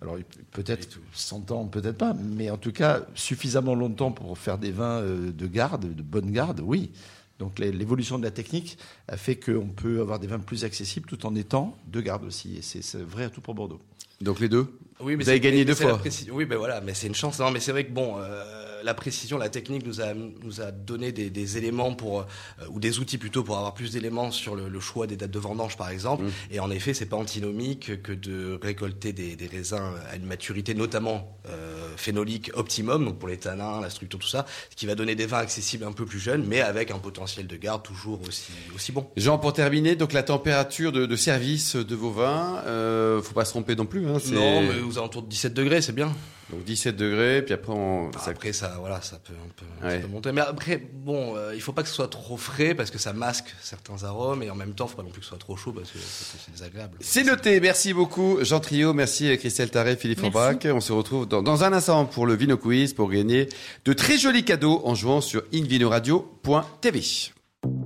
Alors 0.00 0.16
peut-être 0.52 1.00
100 1.12 1.50
ans, 1.50 1.66
peut-être 1.66 1.98
pas, 1.98 2.14
mais 2.14 2.50
en 2.50 2.56
tout 2.56 2.72
cas 2.72 3.02
suffisamment 3.14 3.74
longtemps 3.74 4.12
pour 4.12 4.38
faire 4.38 4.58
des 4.58 4.70
vins 4.70 5.00
euh, 5.00 5.32
de 5.32 5.46
garde, 5.46 5.94
de 5.94 6.02
bonne 6.02 6.30
garde, 6.30 6.60
oui. 6.60 6.92
Donc 7.38 7.58
l'évolution 7.58 8.18
de 8.18 8.24
la 8.24 8.30
technique 8.30 8.78
a 9.06 9.16
fait 9.16 9.36
qu'on 9.36 9.68
peut 9.68 10.00
avoir 10.00 10.18
des 10.18 10.26
vins 10.26 10.40
plus 10.40 10.64
accessibles 10.64 11.08
tout 11.08 11.24
en 11.24 11.34
étant 11.36 11.76
de 11.86 12.00
garde 12.00 12.24
aussi. 12.24 12.56
Et 12.56 12.62
c'est 12.62 13.02
vrai 13.02 13.24
à 13.24 13.30
tout 13.30 13.40
pour 13.40 13.54
Bordeaux. 13.54 13.80
Donc 14.20 14.40
les 14.40 14.48
deux? 14.48 14.66
Oui, 15.00 15.16
mais 15.16 15.24
Vous 15.24 15.30
avez 15.30 15.40
gagné 15.40 15.64
deux 15.64 15.74
fois. 15.74 16.00
Oui, 16.32 16.44
ben 16.44 16.56
voilà, 16.56 16.80
mais 16.80 16.94
c'est 16.94 17.06
une 17.06 17.14
chance. 17.14 17.38
Non, 17.38 17.50
mais 17.50 17.60
c'est 17.60 17.72
vrai 17.72 17.84
que 17.84 17.92
bon, 17.92 18.16
euh, 18.18 18.82
la 18.82 18.94
précision, 18.94 19.38
la 19.38 19.48
technique 19.48 19.86
nous 19.86 20.00
a, 20.00 20.14
nous 20.14 20.60
a 20.60 20.72
donné 20.72 21.12
des, 21.12 21.56
éléments 21.56 21.94
pour, 21.94 22.20
euh, 22.20 22.24
ou 22.70 22.80
des 22.80 22.98
outils 22.98 23.18
plutôt 23.18 23.44
pour 23.44 23.56
avoir 23.56 23.74
plus 23.74 23.92
d'éléments 23.92 24.30
sur 24.30 24.56
le, 24.56 24.80
choix 24.80 25.06
des 25.06 25.16
dates 25.16 25.30
de 25.30 25.38
vendange, 25.38 25.76
par 25.76 25.90
exemple. 25.90 26.24
Mmh. 26.24 26.30
Et 26.52 26.60
en 26.60 26.70
effet, 26.70 26.94
c'est 26.94 27.06
pas 27.06 27.16
antinomique 27.16 28.02
que 28.02 28.12
de 28.12 28.58
récolter 28.60 29.12
des, 29.12 29.36
raisins 29.46 29.94
à 30.10 30.16
une 30.16 30.26
maturité, 30.26 30.74
notamment 30.74 31.38
euh, 31.48 31.67
phénolique 32.08 32.50
optimum, 32.54 33.04
donc 33.04 33.18
pour 33.18 33.28
les 33.28 33.36
tanins, 33.36 33.82
la 33.82 33.90
structure, 33.90 34.18
tout 34.18 34.28
ça, 34.28 34.46
ce 34.70 34.76
qui 34.76 34.86
va 34.86 34.94
donner 34.94 35.14
des 35.14 35.26
vins 35.26 35.38
accessibles 35.38 35.84
un 35.84 35.92
peu 35.92 36.06
plus 36.06 36.18
jeunes, 36.18 36.42
mais 36.46 36.62
avec 36.62 36.90
un 36.90 36.98
potentiel 36.98 37.46
de 37.46 37.56
garde 37.56 37.82
toujours 37.82 38.18
aussi, 38.26 38.50
aussi 38.74 38.92
bon. 38.92 39.06
Jean, 39.18 39.36
pour 39.36 39.52
terminer, 39.52 39.94
donc 39.94 40.14
la 40.14 40.22
température 40.22 40.90
de, 40.90 41.16
service 41.16 41.76
de 41.76 41.94
vos 41.94 42.10
vins, 42.10 42.62
euh, 42.66 43.20
faut 43.20 43.34
pas 43.34 43.44
se 43.44 43.50
tromper 43.50 43.76
non 43.76 43.84
plus. 43.84 44.08
Hein, 44.08 44.16
non, 44.32 44.62
mais 44.62 44.80
aux 44.80 44.96
alentours 44.96 45.22
de 45.22 45.28
17 45.28 45.52
degrés, 45.52 45.82
c'est 45.82 45.94
bien. 45.94 46.10
Donc 46.50 46.64
17 46.64 46.96
degrés, 46.96 47.42
puis 47.42 47.52
après 47.52 47.72
on. 47.74 48.08
Bah, 48.08 48.18
ça- 48.24 48.30
Après, 48.30 48.54
ça, 48.54 48.76
voilà, 48.80 49.02
ça 49.02 49.18
peut, 49.22 49.34
un 49.34 49.48
peu, 49.54 49.66
ça 49.82 49.86
Ouais. 49.86 49.98
peut 50.00 50.08
monter. 50.08 50.32
Mais 50.32 50.40
après, 50.40 50.78
bon, 50.78 51.36
euh, 51.36 51.52
il 51.54 51.60
faut 51.60 51.72
pas 51.72 51.82
que 51.82 51.88
ce 51.90 51.94
soit 51.94 52.08
trop 52.08 52.38
frais 52.38 52.74
parce 52.74 52.90
que 52.90 52.96
ça 52.98 53.12
masque 53.12 53.54
certains 53.60 54.02
arômes 54.04 54.42
et 54.42 54.50
en 54.50 54.54
même 54.54 54.72
temps, 54.74 54.86
faut 54.86 54.96
pas 54.96 55.02
non 55.02 55.10
plus 55.10 55.20
que 55.20 55.24
ce 55.26 55.30
soit 55.30 55.38
trop 55.38 55.56
chaud 55.58 55.72
parce 55.72 55.90
que 55.90 55.98
c'est 55.98 56.50
désagréable. 56.50 56.96
C'est 57.00 57.24
noté, 57.24 57.60
merci 57.60 57.92
beaucoup 57.92 58.38
Jean 58.42 58.60
Trio, 58.60 58.94
merci 58.94 59.36
Christelle 59.36 59.70
Taré, 59.70 59.96
Philippe 59.96 60.22
Merci. 60.22 60.32
Forbach. 60.32 60.64
On 60.74 60.80
se 60.80 60.92
retrouve 60.92 61.28
dans, 61.28 61.42
dans 61.42 61.64
un 61.64 61.72
instant 61.74 62.06
pour 62.06 62.26
le 62.26 62.34
Vino 62.34 62.56
Quiz 62.56 62.94
pour 62.94 63.10
gagner 63.10 63.48
de 63.84 63.92
très 63.92 64.16
jolis 64.16 64.44
cadeaux 64.44 64.80
en 64.84 64.94
jouant 64.94 65.20
sur 65.20 65.42
invinoradio.tv. 65.52 67.02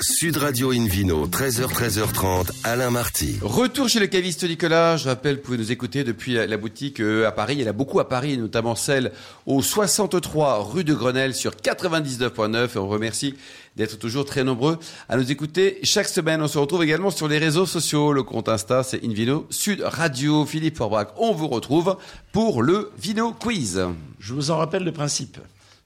Sud 0.00 0.37
Radio 0.37 0.71
Invino, 0.73 1.26
13h, 1.26 1.67
13h30, 1.73 2.50
Alain 2.64 2.91
Marty. 2.91 3.38
Retour 3.41 3.88
chez 3.88 4.00
le 4.00 4.07
caviste 4.07 4.45
Nicolas. 4.45 4.97
Je 4.97 5.09
rappelle, 5.09 5.37
vous 5.37 5.43
pouvez 5.43 5.59
nous 5.59 5.73
écouter 5.73 6.05
depuis 6.05 6.35
la, 6.35 6.47
la 6.47 6.57
boutique 6.57 7.00
euh, 7.00 7.26
à 7.26 7.33
Paris. 7.33 7.55
Il 7.57 7.62
y 7.62 7.64
en 7.64 7.71
a 7.71 7.73
beaucoup 7.73 7.99
à 7.99 8.09
Paris, 8.09 8.37
notamment 8.37 8.75
celle 8.75 9.12
au 9.47 9.62
63 9.62 10.62
rue 10.62 10.85
de 10.85 10.93
Grenelle 10.93 11.35
sur 11.35 11.52
99.9. 11.52 12.75
Et 12.75 12.79
on 12.79 12.88
remercie 12.88 13.35
d'être 13.76 13.99
toujours 13.99 14.25
très 14.25 14.45
nombreux 14.45 14.79
à 15.09 15.17
nous 15.17 15.33
écouter 15.33 15.79
chaque 15.85 16.09
semaine. 16.09 16.43
On 16.43 16.49
se 16.49 16.59
retrouve 16.59 16.83
également 16.83 17.11
sur 17.11 17.26
les 17.26 17.38
réseaux 17.38 17.67
sociaux. 17.67 18.12
Le 18.12 18.23
compte 18.23 18.49
Insta, 18.49 18.83
c'est 18.83 19.02
Invino 19.05 19.47
Sud 19.49 19.83
Radio. 19.83 20.45
Philippe 20.45 20.76
Forbach, 20.76 21.09
on 21.17 21.33
vous 21.33 21.49
retrouve 21.49 21.97
pour 22.33 22.62
le 22.62 22.91
Vino 22.99 23.33
Quiz. 23.33 23.81
Je 24.19 24.35
vous 24.35 24.50
en 24.50 24.59
rappelle 24.59 24.85
le 24.85 24.93
principe. 24.93 25.38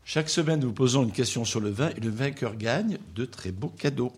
Chaque 0.08 0.30
semaine, 0.30 0.60
nous 0.60 0.72
posons 0.72 1.02
une 1.02 1.10
question 1.10 1.44
sur 1.44 1.58
le 1.58 1.68
vin 1.68 1.90
et 1.90 2.00
le 2.00 2.10
vainqueur 2.10 2.54
gagne 2.54 2.98
de 3.16 3.24
très 3.24 3.50
beaux 3.50 3.70
cadeaux. 3.70 4.12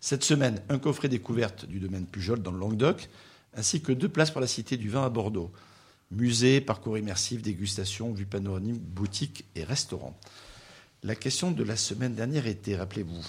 Cette 0.00 0.22
semaine, 0.22 0.62
un 0.68 0.78
coffret 0.78 1.08
découverte 1.08 1.66
du 1.66 1.80
domaine 1.80 2.06
Pujol 2.06 2.40
dans 2.40 2.52
le 2.52 2.60
Languedoc, 2.60 3.08
ainsi 3.56 3.82
que 3.82 3.90
deux 3.90 4.08
places 4.08 4.30
pour 4.30 4.40
la 4.40 4.46
Cité 4.46 4.76
du 4.76 4.88
Vin 4.88 5.04
à 5.04 5.08
Bordeaux. 5.08 5.50
Musée, 6.12 6.60
parcours 6.60 6.96
immersif, 6.96 7.42
dégustation, 7.42 8.12
vue 8.12 8.24
panoramique, 8.24 8.80
boutique 8.80 9.44
et 9.56 9.64
restaurant. 9.64 10.16
La 11.02 11.16
question 11.16 11.50
de 11.50 11.64
la 11.64 11.74
semaine 11.74 12.14
dernière 12.14 12.46
était, 12.46 12.76
rappelez-vous, 12.76 13.26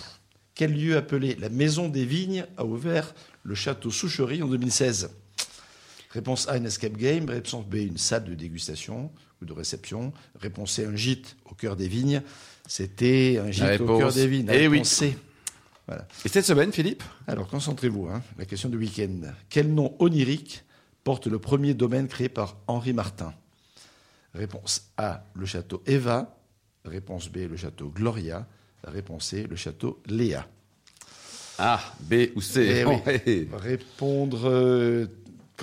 quel 0.54 0.72
lieu 0.72 0.96
appelé 0.96 1.34
la 1.40 1.50
Maison 1.50 1.90
des 1.90 2.06
Vignes 2.06 2.46
a 2.58 2.64
ouvert 2.64 3.16
le 3.42 3.56
château 3.56 3.90
Soucherie 3.90 4.44
en 4.44 4.48
2016 4.48 5.10
Réponse 6.14 6.48
A, 6.48 6.58
une 6.58 6.66
escape 6.66 6.96
game. 6.96 7.28
Réponse 7.30 7.66
B, 7.66 7.76
une 7.76 7.98
salle 7.98 8.24
de 8.26 8.36
dégustation 8.36 9.12
ou 9.42 9.46
de 9.46 9.54
réception. 9.54 10.14
Réponse 10.40 10.74
C, 10.74 10.86
un 10.86 10.96
gîte 10.96 11.36
au 11.46 11.56
cœur 11.56 11.76
des 11.76 11.88
vignes. 11.88 12.22
C'était 12.68 13.40
un 13.44 13.52
gîte 13.52 13.82
au 13.82 13.98
cœur 13.98 14.14
des 14.14 14.28
vignes. 14.28 14.46
La 14.48 14.56
Eh 14.56 14.68
oui. 14.68 14.86
C. 14.86 15.18
Et 16.24 16.30
cette 16.30 16.46
semaine, 16.46 16.72
Philippe 16.72 17.04
Alors, 17.28 17.48
concentrez-vous. 17.48 18.08
hein. 18.08 18.22
La 18.38 18.46
question 18.46 18.70
du 18.70 18.78
week-end. 18.78 19.34
Quel 19.50 19.74
nom 19.74 19.96
onirique 20.00 20.64
porte 21.04 21.28
le 21.28 21.40
premier 21.40 21.74
domaine 21.74 22.08
créé 22.08 22.30
par 22.30 22.56
Henri 22.68 22.94
Martin? 22.94 23.34
Réponse 24.34 24.92
A, 24.98 25.26
le 25.34 25.46
château 25.46 25.84
Eva. 25.86 26.38
Réponse 26.86 27.30
B, 27.30 27.38
le 27.50 27.58
château 27.58 27.90
Gloria. 27.90 28.48
Réponse 28.86 29.28
C, 29.28 29.46
le 29.50 29.56
château 29.56 30.02
Léa. 30.06 30.48
A, 31.60 31.80
B 32.00 32.14
ou 32.36 32.42
C 32.42 32.82
Eh 32.82 32.86
oui. 32.86 33.48
Répondre 33.54 34.50
euh, 34.50 35.06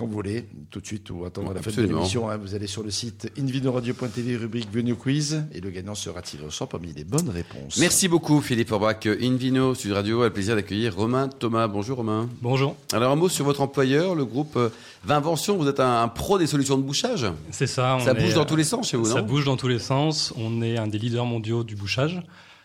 quand 0.01 0.07
vous 0.07 0.13
voulez, 0.13 0.47
tout 0.71 0.81
de 0.81 0.87
suite 0.87 1.11
ou 1.11 1.25
attendre 1.27 1.53
la 1.53 1.61
fin 1.61 1.71
de 1.71 1.83
l'émission. 1.83 2.31
hein. 2.31 2.39
Vous 2.39 2.55
allez 2.55 2.67
sur 2.67 2.83
le 2.83 2.91
site 2.91 3.31
invinoradio.tv, 3.39 4.37
rubrique 4.37 4.69
Venue 4.73 4.95
Quiz, 4.95 5.45
et 5.53 5.61
le 5.61 5.69
gagnant 5.71 5.95
sera 5.95 6.23
tiré 6.23 6.45
au 6.47 6.51
sort 6.51 6.69
parmi 6.69 6.93
les 6.95 7.05
bonnes 7.05 7.29
réponses. 7.29 7.77
Merci 7.79 8.09
beaucoup 8.09 8.41
Philippe 8.41 8.69
Forbach. 8.71 9.07
Invino 9.07 9.75
Sud 9.75 9.93
Radio 9.93 10.23
a 10.23 10.27
le 10.29 10.33
plaisir 10.33 10.57
d'accueillir 10.57 10.97
Romain 10.97 11.29
Thomas. 11.29 11.69
Bonjour 11.69 11.99
Romain. 11.99 12.29
Bonjour, 12.41 12.77
Alors 12.93 13.13
un 13.13 13.17
mot 13.17 13.29
sur 13.29 13.45
votre 13.45 13.61
employeur, 13.61 14.15
le 14.15 14.25
groupe 14.25 14.57
euh, 14.57 14.71
Vinvention. 15.05 15.57
Vous 15.59 15.69
êtes 15.69 15.81
un, 15.81 16.03
un 16.03 16.09
pro 16.09 16.39
des 16.39 16.47
solutions 16.47 16.79
de 16.79 16.83
bouchage. 16.83 17.27
c'est 17.51 17.67
ça. 17.67 17.97
on 17.97 18.05
Ça 18.05 18.13
est, 18.13 18.23
bouge 18.23 18.35
dans 18.35 18.47
tous 18.47 18.57
les 18.57 18.65
sens 18.65 18.89
chez 18.89 18.97
vous, 18.97 19.05
Ça 19.05 19.21
non? 19.21 19.27
bouge 19.27 19.45
dans 19.45 19.57
tous 19.59 19.69
les 19.69 19.79
sens. 19.79 20.33
On 20.37 20.63
est 20.63 20.79
un 20.79 20.87
des 20.87 20.99
leaders 20.99 21.27
mondiaux 21.27 21.63
du 21.63 21.77
bouchage, 21.77 22.23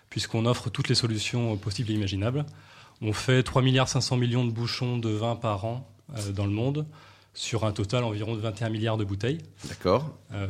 puisqu'on 0.10 0.46
offre 0.46 0.70
toutes 0.70 0.88
les 0.88 0.96
solutions 0.96 1.54
euh, 1.54 1.56
possibles 1.58 1.92
et 1.92 1.96
imaginables. 1.96 2.46
On 3.02 3.12
fait 3.12 3.44
3 3.44 3.62
milliards 3.62 3.90
500 3.90 4.16
millions 4.16 4.46
de 4.46 4.52
bouchons 4.52 4.98
de 4.98 5.10
vin 5.10 5.36
par 5.36 5.66
an 5.66 5.86
euh, 6.18 6.32
dans 6.32 6.46
le 6.46 6.52
monde, 6.54 6.86
sur 7.36 7.64
un 7.66 7.72
total 7.72 8.04
environ 8.04 8.34
de 8.36 8.40
21 8.40 8.70
milliards 8.70 8.98
de 8.98 9.04
bouteilles. 9.06 9.38
D'accord. 9.70 10.18
Euh, 10.34 10.48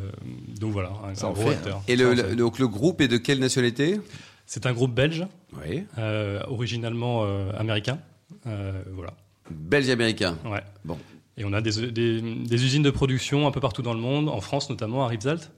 donc 0.59 0.71
voilà, 0.71 0.91
un, 1.03 1.13
Ça 1.15 1.25
un 1.27 1.29
en 1.31 1.33
gros 1.33 1.43
fait, 1.49 1.55
acteur. 1.55 1.81
Et 1.89 1.95
le, 1.97 2.35
donc 2.35 2.57
le 2.59 2.67
groupe 2.69 3.01
est 3.01 3.07
de 3.09 3.17
quelle 3.17 3.39
nationalité? 3.39 3.99
C'est 4.45 4.65
un 4.67 4.73
groupe 4.73 4.93
belge, 4.93 5.25
Oui. 5.61 5.83
euh, 5.97 6.41
originalement 6.47 7.23
euh, 7.25 7.51
américain. 7.57 7.99
Voilà. 8.45 9.13
Belge 9.51 9.89
américain. 9.89 10.37
Ouais. 10.45 10.61
Bon. 10.85 10.97
Et 11.37 11.43
on 11.45 11.51
a 11.53 11.61
des, 11.61 11.91
des- 11.91 12.21
des 12.21 12.63
usines 12.65 12.83
de 12.83 12.89
production 12.91 13.45
un 13.47 13.51
peu 13.51 13.59
partout 13.59 13.81
dans 13.81 13.93
le 13.93 13.99
monde, 13.99 14.29
en 14.29 14.39
France 14.39 14.69
notamment, 14.69 15.03
à 15.03 15.07
Rivesaltes. 15.09 15.51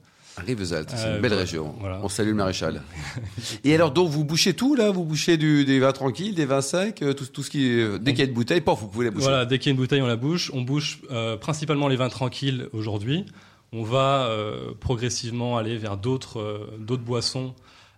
Rivesaltes, 0.46 0.90
c'est 0.94 1.06
Euh, 1.06 1.14
une 1.16 1.20
belle 1.22 1.30
voilà. 1.30 1.36
région. 1.42 1.74
Voilà. 1.80 2.00
On 2.02 2.08
salue 2.08 2.28
le 2.28 2.34
maréchal. 2.34 2.82
Et 3.64 3.74
alors 3.74 3.90
donc 3.90 4.08
vous 4.10 4.24
bouchez 4.24 4.54
tout 4.54 4.74
là? 4.74 4.90
Vous 4.90 5.04
bouchez 5.04 5.36
du, 5.36 5.64
des 5.64 5.78
vins 5.80 5.92
tranquilles, 5.92 6.34
des 6.34 6.46
vins 6.46 6.60
secs, 6.62 7.02
euh, 7.02 7.12
tout, 7.12 7.26
tout 7.26 7.42
ce 7.42 7.50
qui 7.50 7.66
est- 7.66 7.98
dès 7.98 8.12
qu'il 8.12 8.20
y 8.20 8.22
a 8.22 8.28
une 8.28 8.34
bouteille, 8.34 8.60
paf, 8.60 8.78
vous 8.80 8.88
pouvez 8.88 9.04
la 9.06 9.10
boucher. 9.10 9.24
Voilà, 9.24 9.44
dès 9.46 9.58
qu'il 9.58 9.66
y 9.66 9.70
a 9.70 9.72
une 9.74 9.78
bouteille, 9.80 10.02
on 10.02 10.06
la 10.06 10.16
bouche. 10.16 10.50
On 10.54 10.62
bouche 10.62 11.00
euh, 11.10 11.36
principalement 11.36 11.88
les 11.88 11.96
vins 11.96 12.08
tranquilles 12.08 12.68
aujourd'hui. 12.72 13.26
On 13.72 13.82
va 13.82 14.26
euh, 14.28 14.72
progressivement 14.80 15.58
aller 15.58 15.76
vers 15.76 15.96
d'autres 15.98 16.40
euh, 16.40 16.76
d'autres 16.78 17.02
boissons, 17.04 17.54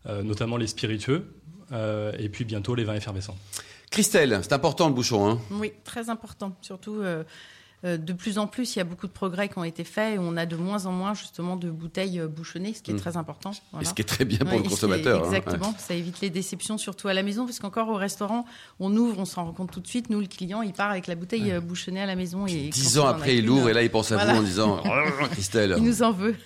euh, 0.07 0.23
notamment 0.23 0.57
les 0.57 0.67
spiritueux, 0.67 1.33
euh, 1.73 2.13
et 2.19 2.29
puis 2.29 2.45
bientôt 2.45 2.75
les 2.75 2.83
vins 2.85 2.95
effervescents. 2.97 3.37
Christelle, 3.91 4.39
c'est 4.43 4.53
important 4.53 4.89
le 4.89 4.95
bouchon. 4.95 5.29
Hein? 5.29 5.39
Oui, 5.51 5.73
très 5.85 6.11
important. 6.11 6.57
Surtout, 6.63 7.01
euh, 7.01 7.23
euh, 7.23 7.25
de 7.83 8.13
plus 8.13 8.39
en 8.39 8.47
plus, 8.47 8.77
il 8.77 8.79
y 8.79 8.83
a 8.83 8.85
beaucoup 8.85 9.07
de 9.07 9.13
progrès 9.13 9.49
qui 9.49 9.57
ont 9.59 9.65
été 9.65 9.85
faits 9.85 10.17
et 10.17 10.19
on 10.19 10.37
a 10.37 10.45
de 10.47 10.57
moins 10.57 10.85
en 10.87 10.93
moins 10.93 11.15
justement 11.15 11.57
de 11.57 11.71
bouteilles 11.71 12.21
euh, 12.21 12.29
bouchonnées, 12.29 12.75
ce 12.75 12.83
qui 12.83 12.91
est 12.91 12.95
Mm. 12.95 13.01
très 13.01 13.17
important. 13.17 13.53
Et 13.81 13.85
ce 13.87 13.95
qui 13.95 14.03
est 14.03 14.05
très 14.05 14.25
bien 14.25 14.39
pour 14.39 14.49
Ouais, 14.51 14.57
le 14.59 14.69
consommateur. 14.69 15.23
hein. 15.23 15.27
Exactement, 15.27 15.75
ça 15.79 15.95
évite 15.95 16.21
les 16.21 16.29
déceptions, 16.31 16.77
surtout 16.79 17.09
à 17.09 17.15
la 17.15 17.23
maison, 17.23 17.47
parce 17.47 17.59
qu'encore 17.59 17.89
au 17.89 17.95
restaurant, 17.95 18.45
on 18.81 18.95
ouvre, 18.97 19.19
on 19.19 19.25
s'en 19.25 19.45
rend 19.47 19.53
compte 19.53 19.71
tout 19.71 19.81
de 19.81 19.87
suite. 19.87 20.11
Nous, 20.11 20.21
le 20.21 20.27
client, 20.27 20.61
il 20.63 20.73
part 20.73 20.91
avec 20.91 21.07
la 21.07 21.15
bouteille 21.15 21.53
euh, 21.53 21.61
bouchonnée 21.61 22.03
à 22.03 22.07
la 22.07 22.17
maison. 22.17 22.47
Et 22.47 22.69
Dix 22.69 22.99
ans 22.99 23.07
après, 23.07 23.37
il 23.39 23.49
ouvre 23.49 23.69
et 23.71 23.73
là, 23.73 23.83
il 23.83 23.91
pense 23.91 24.13
à 24.13 24.17
Voilà. 24.17 24.35
vous 24.35 24.39
en 24.41 24.43
disant 24.43 24.83
Oh, 24.85 25.25
Christelle. 25.33 25.75
Il 25.79 25.85
nous 25.85 26.03
en 26.03 26.13
veut. 26.13 26.37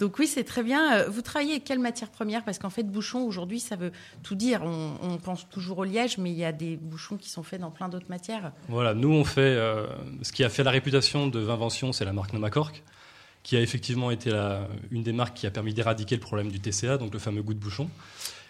Donc 0.00 0.18
oui, 0.18 0.26
c'est 0.26 0.44
très 0.44 0.62
bien. 0.62 0.96
Euh, 0.96 1.08
Vous 1.08 1.22
travaillez 1.22 1.52
avec 1.52 1.64
quelle 1.64 1.78
matière 1.78 2.08
première? 2.10 2.42
Parce 2.44 2.58
qu'en 2.58 2.70
fait, 2.70 2.82
bouchon, 2.82 3.20
aujourd'hui, 3.22 3.60
ça 3.60 3.76
veut 3.76 3.92
tout 4.22 4.34
dire. 4.34 4.62
On, 4.64 4.94
on 5.02 5.18
pense 5.18 5.48
toujours 5.48 5.78
au 5.78 5.84
liège, 5.84 6.18
mais 6.18 6.30
il 6.30 6.36
y 6.38 6.44
a 6.44 6.52
des 6.52 6.76
bouchons 6.76 7.16
qui 7.16 7.28
sont 7.30 7.42
faits 7.42 7.60
dans 7.60 7.70
plein 7.70 7.88
d'autres 7.88 8.08
matières. 8.08 8.52
Voilà, 8.68 8.94
nous 8.94 9.10
on 9.10 9.24
fait 9.24 9.40
euh, 9.42 9.86
ce 10.22 10.32
qui 10.32 10.42
a 10.44 10.48
fait 10.48 10.64
la 10.64 10.71
réputation 10.72 11.28
de 11.28 11.38
Vinvention, 11.38 11.92
c'est 11.92 12.04
la 12.04 12.12
marque 12.12 12.32
Nomacork, 12.32 12.82
qui 13.44 13.56
a 13.56 13.60
effectivement 13.60 14.10
été 14.10 14.30
la, 14.30 14.66
une 14.90 15.02
des 15.04 15.12
marques 15.12 15.36
qui 15.36 15.46
a 15.46 15.50
permis 15.50 15.72
d'éradiquer 15.74 16.16
le 16.16 16.20
problème 16.20 16.50
du 16.50 16.58
TCA, 16.60 16.98
donc 16.98 17.12
le 17.12 17.18
fameux 17.20 17.42
goût 17.42 17.54
de 17.54 17.58
bouchon. 17.60 17.88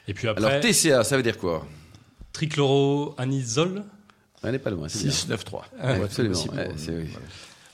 Et 0.09 0.14
puis 0.14 0.26
après, 0.29 0.45
Alors 0.45 0.61
TCA, 0.61 1.05
ça 1.05 1.17
veut 1.17 1.23
dire 1.23 1.37
quoi? 1.38 1.67
Trichloroanisole, 2.33 3.85
Elle 4.43 4.52
n'est 4.52 4.59
pas 4.59 4.71
loin. 4.71 4.88
c'est 4.88 5.02
bien. 5.02 5.11
693. 5.12 5.61
Ah, 5.81 5.93
Ouais, 5.95 6.05
absolument. 6.05 6.35
Possible. 6.35 6.57
Ouais, 6.57 6.71
c'est- 6.76 6.93
oui. 6.97 7.09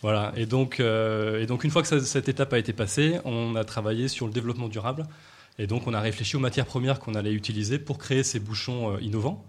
Voilà, 0.03 0.33
et 0.37 0.47
donc, 0.47 0.79
euh, 0.79 1.43
et 1.43 1.47
donc 1.47 1.65
une 1.65 1.71
fois 1.71 1.83
que 1.83 1.89
ça- 1.89 2.01
cette 2.01 2.29
étape 2.29 2.53
a 2.53 2.59
été 2.59 2.73
passée, 2.73 3.19
on 3.25 3.57
a 3.57 3.65
travaillé 3.65 4.07
sur 4.09 4.27
le 4.27 4.33
développement 4.33 4.69
durable. 4.69 5.07
Et 5.59 5.67
donc 5.67 5.89
on 5.89 5.95
a 5.95 6.01
réfléchi 6.01 6.37
aux 6.37 6.41
matières 6.41 6.67
premières 6.67 7.01
qu'on 7.01 7.15
allait 7.17 7.33
utiliser 7.33 7.81
pour 7.81 7.99
créer 7.99 8.23
ces 8.23 8.39
bouchons 8.39 8.95
euh, 8.95 9.01
innovants. 9.01 9.45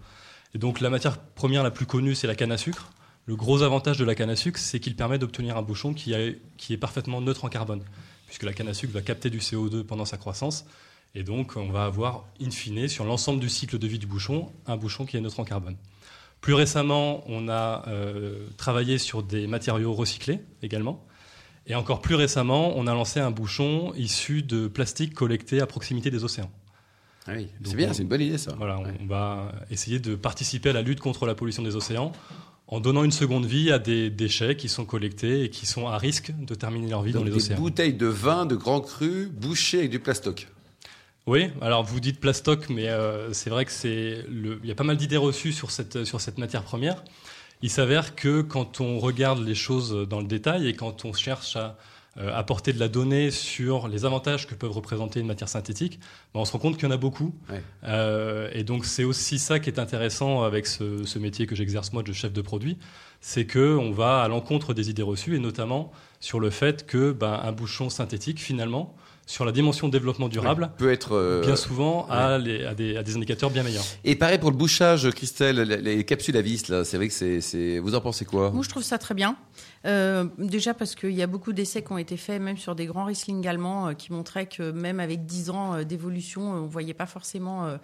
Et 0.56 0.58
donc 0.58 0.79
la 0.82 0.89
matière 0.89 1.20
première 1.20 1.62
la 1.62 1.70
plus 1.70 1.86
connue, 1.86 2.15
c'est 2.15 2.25
la 2.25 2.34
canne 2.34 2.51
à 2.51 2.58
sucre. 2.58 2.89
Le 3.29 3.36
gros 3.36 3.62
avantage 3.62 4.00
de 4.00 4.05
la 4.05 4.15
canne 4.15 4.31
à 4.31 4.36
sucre, 4.36 4.57
c'est 4.59 4.79
qu'il 4.79 4.95
permet 4.95 5.19
d'obtenir 5.19 5.55
un 5.55 5.62
bouchon 5.62 5.93
qui, 5.93 6.15
a- 6.15 6.31
qui 6.57 6.74
est 6.74 6.77
parfaitement 6.77 7.21
neutre 7.21 7.45
en 7.45 7.50
carbone, 7.50 7.83
puisque 8.25 8.41
la 8.41 8.53
canne 8.53 8.67
à 8.69 8.74
sucre 8.74 8.91
va 8.91 9.03
capter 9.03 9.29
du 9.29 9.38
CO2 9.38 9.83
pendant 9.83 10.05
sa 10.05 10.17
croissance. 10.17 10.65
Et 11.13 11.21
donc 11.21 11.55
on 11.55 11.69
va 11.69 11.86
avoir, 11.86 12.25
in 12.41 12.50
fine, 12.50 12.88
sur 12.88 13.05
l'ensemble 13.05 13.39
du 13.39 13.48
cycle 13.48 13.77
de 13.77 13.86
vie 13.86 14.00
du 14.00 14.07
bouchon, 14.07 14.51
un 14.65 14.77
bouchon 14.77 15.05
qui 15.05 15.15
est 15.15 15.21
neutre 15.21 15.39
en 15.39 15.43
carbone. 15.43 15.75
Plus 16.41 16.55
récemment, 16.55 17.24
on 17.27 17.50
a 17.50 17.83
euh, 17.88 18.48
travaillé 18.57 18.98
sur 18.98 19.21
des 19.21 19.45
matériaux 19.45 19.93
recyclés 19.93 20.39
également. 20.63 21.05
Et 21.67 21.75
encore 21.75 22.01
plus 22.01 22.15
récemment, 22.15 22.74
on 22.77 22.88
a 22.88 22.95
lancé 22.95 23.19
un 23.19 23.29
bouchon 23.29 23.93
issu 23.95 24.41
de 24.41 24.67
plastique 24.67 25.13
collecté 25.13 25.62
à 25.62 25.67
proximité 25.67 26.09
des 26.09 26.24
océans. 26.24 26.50
Ah 27.27 27.33
oui, 27.36 27.50
c'est 27.63 27.75
bien, 27.75 27.93
c'est 27.93 28.01
une 28.01 28.07
bonne 28.07 28.21
idée 28.21 28.39
ça. 28.39 28.55
Voilà, 28.57 28.79
Ouais. 28.79 28.91
on 29.01 29.05
va 29.05 29.51
essayer 29.69 30.00
de 30.00 30.15
participer 30.15 30.69
à 30.71 30.74
la 30.74 30.81
lutte 30.81 31.00
contre 31.00 31.27
la 31.27 31.36
pollution 31.36 31.62
des 31.62 31.75
océans 31.75 32.12
en 32.71 32.79
donnant 32.79 33.03
une 33.03 33.11
seconde 33.11 33.45
vie 33.45 33.71
à 33.71 33.79
des 33.79 34.11
déchets 34.11 34.55
qui 34.55 34.69
sont 34.69 34.85
collectés 34.85 35.43
et 35.43 35.49
qui 35.49 35.65
sont 35.65 35.88
à 35.88 35.97
risque 35.97 36.31
de 36.39 36.53
terminer 36.53 36.88
leur 36.89 37.01
vie 37.01 37.11
Donc 37.11 37.23
dans 37.23 37.25
les 37.25 37.31
des 37.31 37.38
océans. 37.38 37.57
bouteilles 37.57 37.95
de 37.95 38.05
vin 38.05 38.45
de 38.45 38.55
grand 38.55 38.79
cru 38.79 39.27
bouchées 39.27 39.79
avec 39.79 39.89
du 39.89 39.99
plastoc. 39.99 40.47
Oui, 41.25 41.49
alors 41.61 41.83
vous 41.83 41.99
dites 41.99 42.19
plastoc, 42.19 42.69
mais 42.69 42.88
euh, 42.88 43.33
c'est 43.33 43.49
vrai 43.49 43.65
que 43.65 43.71
c'est 43.71 44.23
il 44.29 44.67
y 44.67 44.71
a 44.71 44.75
pas 44.75 44.83
mal 44.83 44.97
d'idées 44.97 45.17
reçues 45.17 45.51
sur 45.51 45.71
cette, 45.71 46.05
sur 46.05 46.21
cette 46.21 46.38
matière 46.38 46.63
première. 46.63 47.03
Il 47.61 47.69
s'avère 47.69 48.15
que 48.15 48.41
quand 48.41 48.81
on 48.81 48.99
regarde 48.99 49.39
les 49.45 49.55
choses 49.55 50.07
dans 50.07 50.21
le 50.21 50.27
détail 50.27 50.67
et 50.67 50.73
quand 50.73 51.05
on 51.05 51.13
cherche 51.13 51.55
à 51.55 51.75
apporter 52.27 52.73
de 52.73 52.79
la 52.79 52.88
donnée 52.89 53.31
sur 53.31 53.88
les 53.88 54.03
avantages 54.05 54.45
que 54.47 54.55
peuvent 54.55 54.71
représenter 54.71 55.19
une 55.21 55.27
matière 55.27 55.47
synthétique, 55.49 55.99
ben, 56.33 56.41
on 56.41 56.45
se 56.45 56.51
rend 56.51 56.59
compte 56.59 56.75
qu'il 56.77 56.83
y 56.88 56.91
en 56.91 56.93
a 56.93 56.97
beaucoup. 56.97 57.33
Ouais. 57.49 57.61
Euh, 57.85 58.49
et 58.53 58.63
donc 58.63 58.85
c'est 58.85 59.03
aussi 59.05 59.39
ça 59.39 59.59
qui 59.59 59.69
est 59.69 59.79
intéressant 59.79 60.43
avec 60.43 60.67
ce, 60.67 61.05
ce 61.05 61.19
métier 61.19 61.47
que 61.47 61.55
j'exerce 61.55 61.93
moi 61.93 62.03
de 62.03 62.11
chef 62.13 62.33
de 62.33 62.41
produit, 62.41 62.77
c'est 63.21 63.45
que 63.45 63.75
on 63.77 63.91
va 63.91 64.21
à 64.21 64.27
l'encontre 64.27 64.73
des 64.73 64.89
idées 64.89 65.01
reçues 65.03 65.35
et 65.35 65.39
notamment 65.39 65.91
sur 66.19 66.39
le 66.39 66.49
fait 66.49 66.85
que 66.85 67.11
ben, 67.11 67.39
un 67.43 67.51
bouchon 67.51 67.89
synthétique 67.89 68.39
finalement 68.39 68.95
sur 69.25 69.45
la 69.45 69.51
dimension 69.51 69.89
développement 69.89 70.27
durable, 70.27 70.71
peut 70.79 70.91
être 70.91 71.11
euh, 71.11 71.41
bien 71.41 71.55
souvent 71.55 72.07
à, 72.09 72.39
les- 72.39 72.65
à 72.65 72.73
des, 72.73 72.97
à 72.97 73.03
des 73.03 73.15
indicateurs 73.15 73.51
bien 73.51 73.61
meilleurs. 73.61 73.83
Et 74.03 74.15
pareil 74.15 74.39
pour 74.39 74.49
le 74.49 74.57
bouchage, 74.57 75.07
Christelle, 75.11 75.57
les, 75.61 75.77
les 75.77 76.03
capsules 76.03 76.35
à 76.35 76.41
vis, 76.41 76.67
là, 76.67 76.83
c'est 76.83 76.97
vrai 76.97 77.09
que 77.09 77.13
c'est, 77.13 77.39
c'est, 77.39 77.77
vous 77.77 77.93
en 77.93 78.01
pensez 78.01 78.25
quoi? 78.25 78.49
Moi, 78.49 78.63
je 78.63 78.69
trouve 78.69 78.81
ça 78.81 78.97
très 78.97 79.13
bien. 79.13 79.35
Euh, 79.86 80.25
déjà 80.38 80.74
parce 80.74 80.93
qu'il 80.95 81.12
y 81.12 81.21
a 81.21 81.27
beaucoup 81.27 81.53
d'essais 81.53 81.81
qui 81.83 81.91
ont 81.93 81.98
été 81.98 82.17
faits, 82.17 82.41
même 82.41 82.57
sur 82.57 82.75
des 82.75 82.86
grands 82.86 83.05
Riesling 83.05 83.48
allemands, 83.48 83.88
euh, 83.89 83.93
qui 83.93 84.12
montraient 84.12 84.45
que 84.48 84.71
même 84.71 85.00
avec 85.00 85.25
10 85.25 85.50
ans 85.51 85.74
euh, 85.75 85.83
d'évolution, 85.83 86.41
on 86.51 86.65
voyait 86.67 86.93
pas 86.93 87.05
forcément 87.05 87.77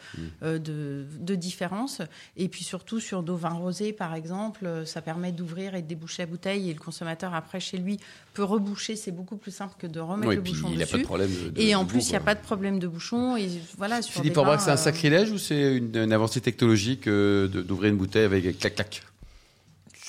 euh, 0.43 0.59
de, 0.59 1.05
de 1.19 1.35
différence. 1.35 2.01
Et 2.35 2.49
puis 2.49 2.63
surtout 2.65 2.99
sur 2.99 3.23
nos 3.23 3.35
vins 3.37 3.49
rosés, 3.53 3.93
par 3.93 4.13
exemple, 4.13 4.83
ça 4.85 5.01
permet 5.01 5.31
d'ouvrir 5.31 5.75
et 5.75 5.81
de 5.81 5.87
déboucher 5.87 6.23
la 6.23 6.27
bouteille, 6.27 6.69
et 6.69 6.73
le 6.73 6.79
consommateur 6.79 7.33
après 7.33 7.59
chez 7.61 7.77
lui 7.77 7.97
peut 8.33 8.43
reboucher. 8.43 8.95
C'est 8.97 9.11
beaucoup 9.11 9.37
plus 9.37 9.51
simple 9.51 9.75
que 9.79 9.87
de 9.87 9.99
remettre 10.01 10.27
Oui, 10.29 10.35
le 10.35 10.41
bouchon 10.41 10.69
il 10.73 10.81
a 10.83 10.85
pas 10.85 10.91
de 10.91 10.97
dessus. 10.97 11.05
problème. 11.05 11.29
de- 11.55 11.61
Et 11.61 11.75
en 11.75 11.85
plus, 11.85 12.07
il 12.07 12.11
n'y 12.11 12.17
a 12.17 12.21
pas 12.21 12.35
de 12.35 12.41
problème 12.41 12.79
de 12.79 12.87
bouchon. 12.87 13.37
Et 13.37 13.47
voilà, 13.77 14.01
sur 14.01 14.21
Philippe 14.21 14.37
c'est 14.59 14.71
un 14.71 14.77
sacrilège 14.77 15.31
ou 15.31 15.37
c'est 15.37 15.77
une, 15.77 15.95
une 15.95 16.11
avancée 16.13 16.41
technologique 16.41 17.07
d'ouvrir 17.07 17.91
une 17.91 17.97
bouteille 17.97 18.25
avec 18.25 18.59
clac-clac 18.59 19.01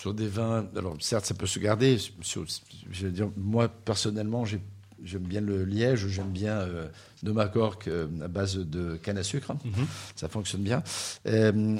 Sur 0.07 0.15
des 0.15 0.29
vins, 0.29 0.69
alors 0.77 0.97
certes, 1.01 1.27
ça 1.27 1.35
peut 1.35 1.49
se 1.49 1.59
garder. 1.59 1.99
Je 2.23 3.07
veux 3.07 3.11
dire, 3.11 3.29
moi, 3.37 3.67
personnellement, 3.69 4.45
j'ai- 4.45 4.61
j'aime 5.03 5.25
bien 5.25 5.41
le 5.41 5.65
liège, 5.65 6.07
j'aime 6.07 6.31
bien 6.31 6.53
euh, 6.61 6.87
Noma 7.25 7.49
Cork 7.49 7.89
euh, 7.89 8.07
à 8.23 8.29
base 8.29 8.55
de 8.57 8.95
canne 9.03 9.19
à 9.19 9.25
sucre. 9.25 9.51
hein. 9.51 9.59
Mhm. 9.65 9.85
Ça 10.15 10.29
fonctionne 10.29 10.63
bien. 10.63 10.85
Euh, 11.27 11.77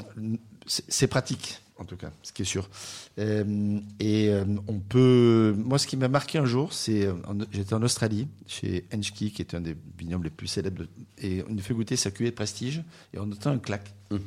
c'est 0.67 1.07
pratique, 1.07 1.61
en 1.79 1.85
tout 1.85 1.95
cas, 1.97 2.11
ce 2.25 2.33
qui 2.33 2.43
est 2.43 2.47
sûr. 2.47 2.69
Euh, 3.21 3.79
et 4.01 4.31
euh, 4.31 4.45
on 4.67 4.81
peut. 4.81 5.55
Moi, 5.57 5.79
ce 5.79 5.87
qui 5.87 5.97
m'a 5.97 6.09
marqué 6.09 6.39
un 6.39 6.47
jour, 6.47 6.73
c'est. 6.73 7.09
J'étais 7.53 7.75
en 7.75 7.83
Australie, 7.85 8.27
chez 8.49 8.87
Henschke, 8.93 9.15
qui 9.15 9.37
est 9.39 9.55
un 9.55 9.61
des 9.61 9.77
vignobles 9.97 10.25
les 10.25 10.31
plus 10.31 10.49
célèbres. 10.49 10.83
de- 10.83 10.89
et 11.19 11.45
on 11.49 11.53
nous 11.55 11.63
fait 11.63 11.75
goûter 11.75 11.95
sa 11.95 12.11
cuvée 12.11 12.31
de 12.31 12.35
prestige, 12.35 12.83
et 13.15 13.21
on 13.21 13.31
entend 13.31 13.53
un 13.53 13.59
clac. 13.61 13.95
Mhm. 14.11 14.19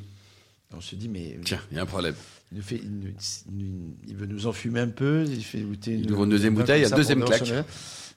On 0.75 0.81
se 0.81 0.95
dit, 0.95 1.09
mais 1.09 1.39
Tiens, 1.43 1.59
il 1.71 1.77
y 1.77 1.79
a 1.79 1.83
un 1.83 1.85
problème. 1.87 2.13
il, 2.51 2.57
nous 2.57 2.63
fait, 2.63 2.75
il, 2.75 2.91
nous- 2.91 3.95
il- 4.07 4.15
veut 4.15 4.27
nous 4.27 4.45
enfumer 4.47 4.81
un 4.81 4.87
peu. 4.89 5.25
Il 5.27 5.43
fait 5.43 5.61
goûter. 5.61 5.93
Il 5.95 6.11
ouvre 6.11 6.25
une 6.25 6.29
deuxième 6.29 6.53
bouteille, 6.55 6.85
un 6.85 6.89
deuxième 6.95 7.23
claque. 7.23 7.51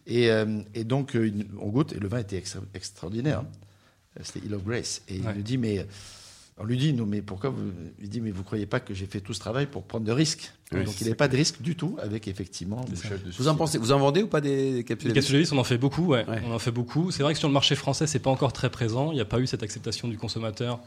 Et, 0.06 0.30
euh, 0.30 0.60
et 0.74 0.84
donc, 0.84 1.14
euh, 1.16 1.32
on 1.60 1.68
goûte, 1.68 1.92
et 1.92 1.98
le 2.00 2.08
vin 2.08 2.18
était 2.18 2.36
extra- 2.36 2.60
extraordinaire. 2.74 3.40
hein. 3.40 3.46
C'était 4.22 4.44
Hill 4.46 4.54
of 4.54 4.64
Grace. 4.64 5.00
Et 5.08 5.14
Ouais. 5.20 5.26
il 5.32 5.36
nous 5.38 5.42
dit, 5.42 5.56
mais. 5.58 5.86
On 6.58 6.64
lui 6.64 6.76
dit, 6.76 6.92
non, 6.92 7.06
mais 7.06 7.22
pourquoi 7.22 7.48
vous. 7.48 7.72
Il 7.98 8.10
dit, 8.10 8.20
mais 8.20 8.30
vous 8.30 8.42
croyez 8.42 8.66
pas 8.66 8.78
que 8.78 8.92
j'ai 8.92 9.06
fait 9.06 9.20
tout 9.20 9.32
ce 9.32 9.40
travail 9.40 9.64
pour 9.66 9.84
prendre 9.84 10.04
de 10.04 10.12
risques? 10.12 10.52
Oui, 10.72 10.84
Donc, 10.84 11.00
il 11.00 11.04
n'avait 11.04 11.16
pas 11.16 11.26
de 11.28 11.36
risque 11.36 11.62
du 11.62 11.76
tout 11.76 11.96
avec, 12.00 12.28
effectivement, 12.28 12.84
de 12.84 12.94
Vous 13.38 13.48
en 13.48 13.54
pensez 13.56 13.78
Vous 13.78 13.90
en 13.90 13.98
vendez 13.98 14.22
ou 14.22 14.26
pas 14.26 14.42
des 14.42 14.84
capsules 14.86 15.08
vis 15.08 15.14
capsules 15.14 15.34
de 15.36 15.40
vis, 15.40 15.52
on 15.52 15.58
en 15.58 15.64
fait 15.64 15.78
beaucoup, 15.78 16.04
ouais. 16.08 16.28
Ouais. 16.28 16.42
On 16.46 16.52
en 16.52 16.58
fait 16.58 16.70
beaucoup. 16.70 17.10
C'est 17.10 17.22
vrai 17.22 17.32
que 17.32 17.38
sur 17.38 17.48
le 17.48 17.54
marché 17.54 17.74
français, 17.74 18.06
c'est 18.06 18.18
pas 18.18 18.30
encore 18.30 18.52
très 18.52 18.68
présent. 18.68 19.12
Il 19.12 19.14
n'y 19.14 19.20
a 19.22 19.24
pas 19.24 19.40
eu 19.40 19.46
cette 19.46 19.62
acceptation 19.62 20.08
du 20.08 20.18
consommateur 20.18 20.78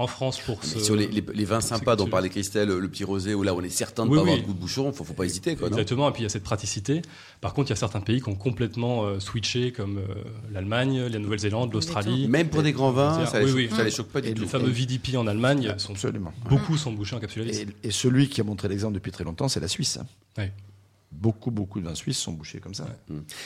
en 0.00 0.06
France 0.06 0.40
pour 0.40 0.64
ce. 0.64 0.78
Sur 0.80 0.96
les, 0.96 1.06
les- 1.08 1.22
les 1.34 1.44
vins 1.44 1.60
sympas 1.60 1.94
dont 1.96 2.06
parlait 2.06 2.28
Christelle, 2.30 2.68
le 2.68 2.88
petit 2.88 3.04
rosé, 3.04 3.34
où 3.34 3.42
là 3.42 3.54
on 3.54 3.62
est 3.62 3.68
certain 3.68 4.04
de 4.04 4.10
ne 4.10 4.14
Oui, 4.14 4.16
pas 4.18 4.22
avoir 4.22 4.38
de 4.38 4.42
goût 4.46 4.52
de 4.54 4.58
bouchon, 4.58 4.92
faut, 4.92 5.04
faut 5.04 5.12
pas 5.14 5.24
hésiter. 5.24 5.56
Quoi, 5.56 5.68
non 5.68 5.76
Exactement, 5.76 6.08
et 6.08 6.12
puis 6.12 6.22
il 6.22 6.24
y 6.24 6.26
a 6.26 6.30
cette 6.30 6.42
praticité. 6.42 7.02
Par 7.40 7.52
contre, 7.54 7.68
il 7.68 7.70
y 7.70 7.74
a 7.74 7.76
certains 7.76 8.00
pays 8.00 8.20
qui 8.20 8.28
ont 8.28 8.34
complètement 8.34 9.04
euh, 9.04 9.20
switché, 9.20 9.72
comme 9.72 9.98
euh, 9.98 10.02
l'Allemagne, 10.52 11.06
la 11.06 11.18
Nouvelle-Zélande, 11.18 11.72
l'Australie. 11.72 12.26
Même 12.28 12.48
pour 12.48 12.62
des 12.62 12.72
grands 12.72 12.92
vins, 12.92 13.26
ça, 13.26 13.38
les 13.40 13.44
Oui, 13.44 13.50
choque, 13.64 13.70
oui. 13.72 13.76
ça 13.76 13.84
les 13.84 13.90
choque 13.90 14.08
pas 14.08 14.20
du 14.20 14.28
Et 14.28 14.34
tout. 14.34 14.42
Les 14.42 14.48
fameux 14.48 14.70
VDP 14.70 15.16
en 15.16 15.26
Allemagne, 15.26 15.74
sont, 15.78 15.92
Absolument. 15.92 16.32
beaucoup 16.48 16.76
sont 16.76 16.92
bouchés 16.92 17.16
en 17.16 17.18
vis. 17.20 17.60
Et, 17.60 17.66
et 17.84 17.90
celui 17.90 18.28
qui 18.28 18.40
a 18.40 18.44
montré 18.44 18.68
l'exemple 18.68 18.94
depuis 18.94 19.12
très 19.12 19.24
longtemps, 19.24 19.48
c'est 19.48 19.60
la 19.60 19.68
Suisse. 19.68 19.98
hein. 20.38 20.46
Beaucoup, 21.12 21.50
beaucoup 21.50 21.80
de 21.80 21.86
vins 21.86 21.94
suisses 21.94 22.18
sont 22.18 22.32
bouchés 22.32 22.60
comme 22.60 22.74
ça. 22.74 22.86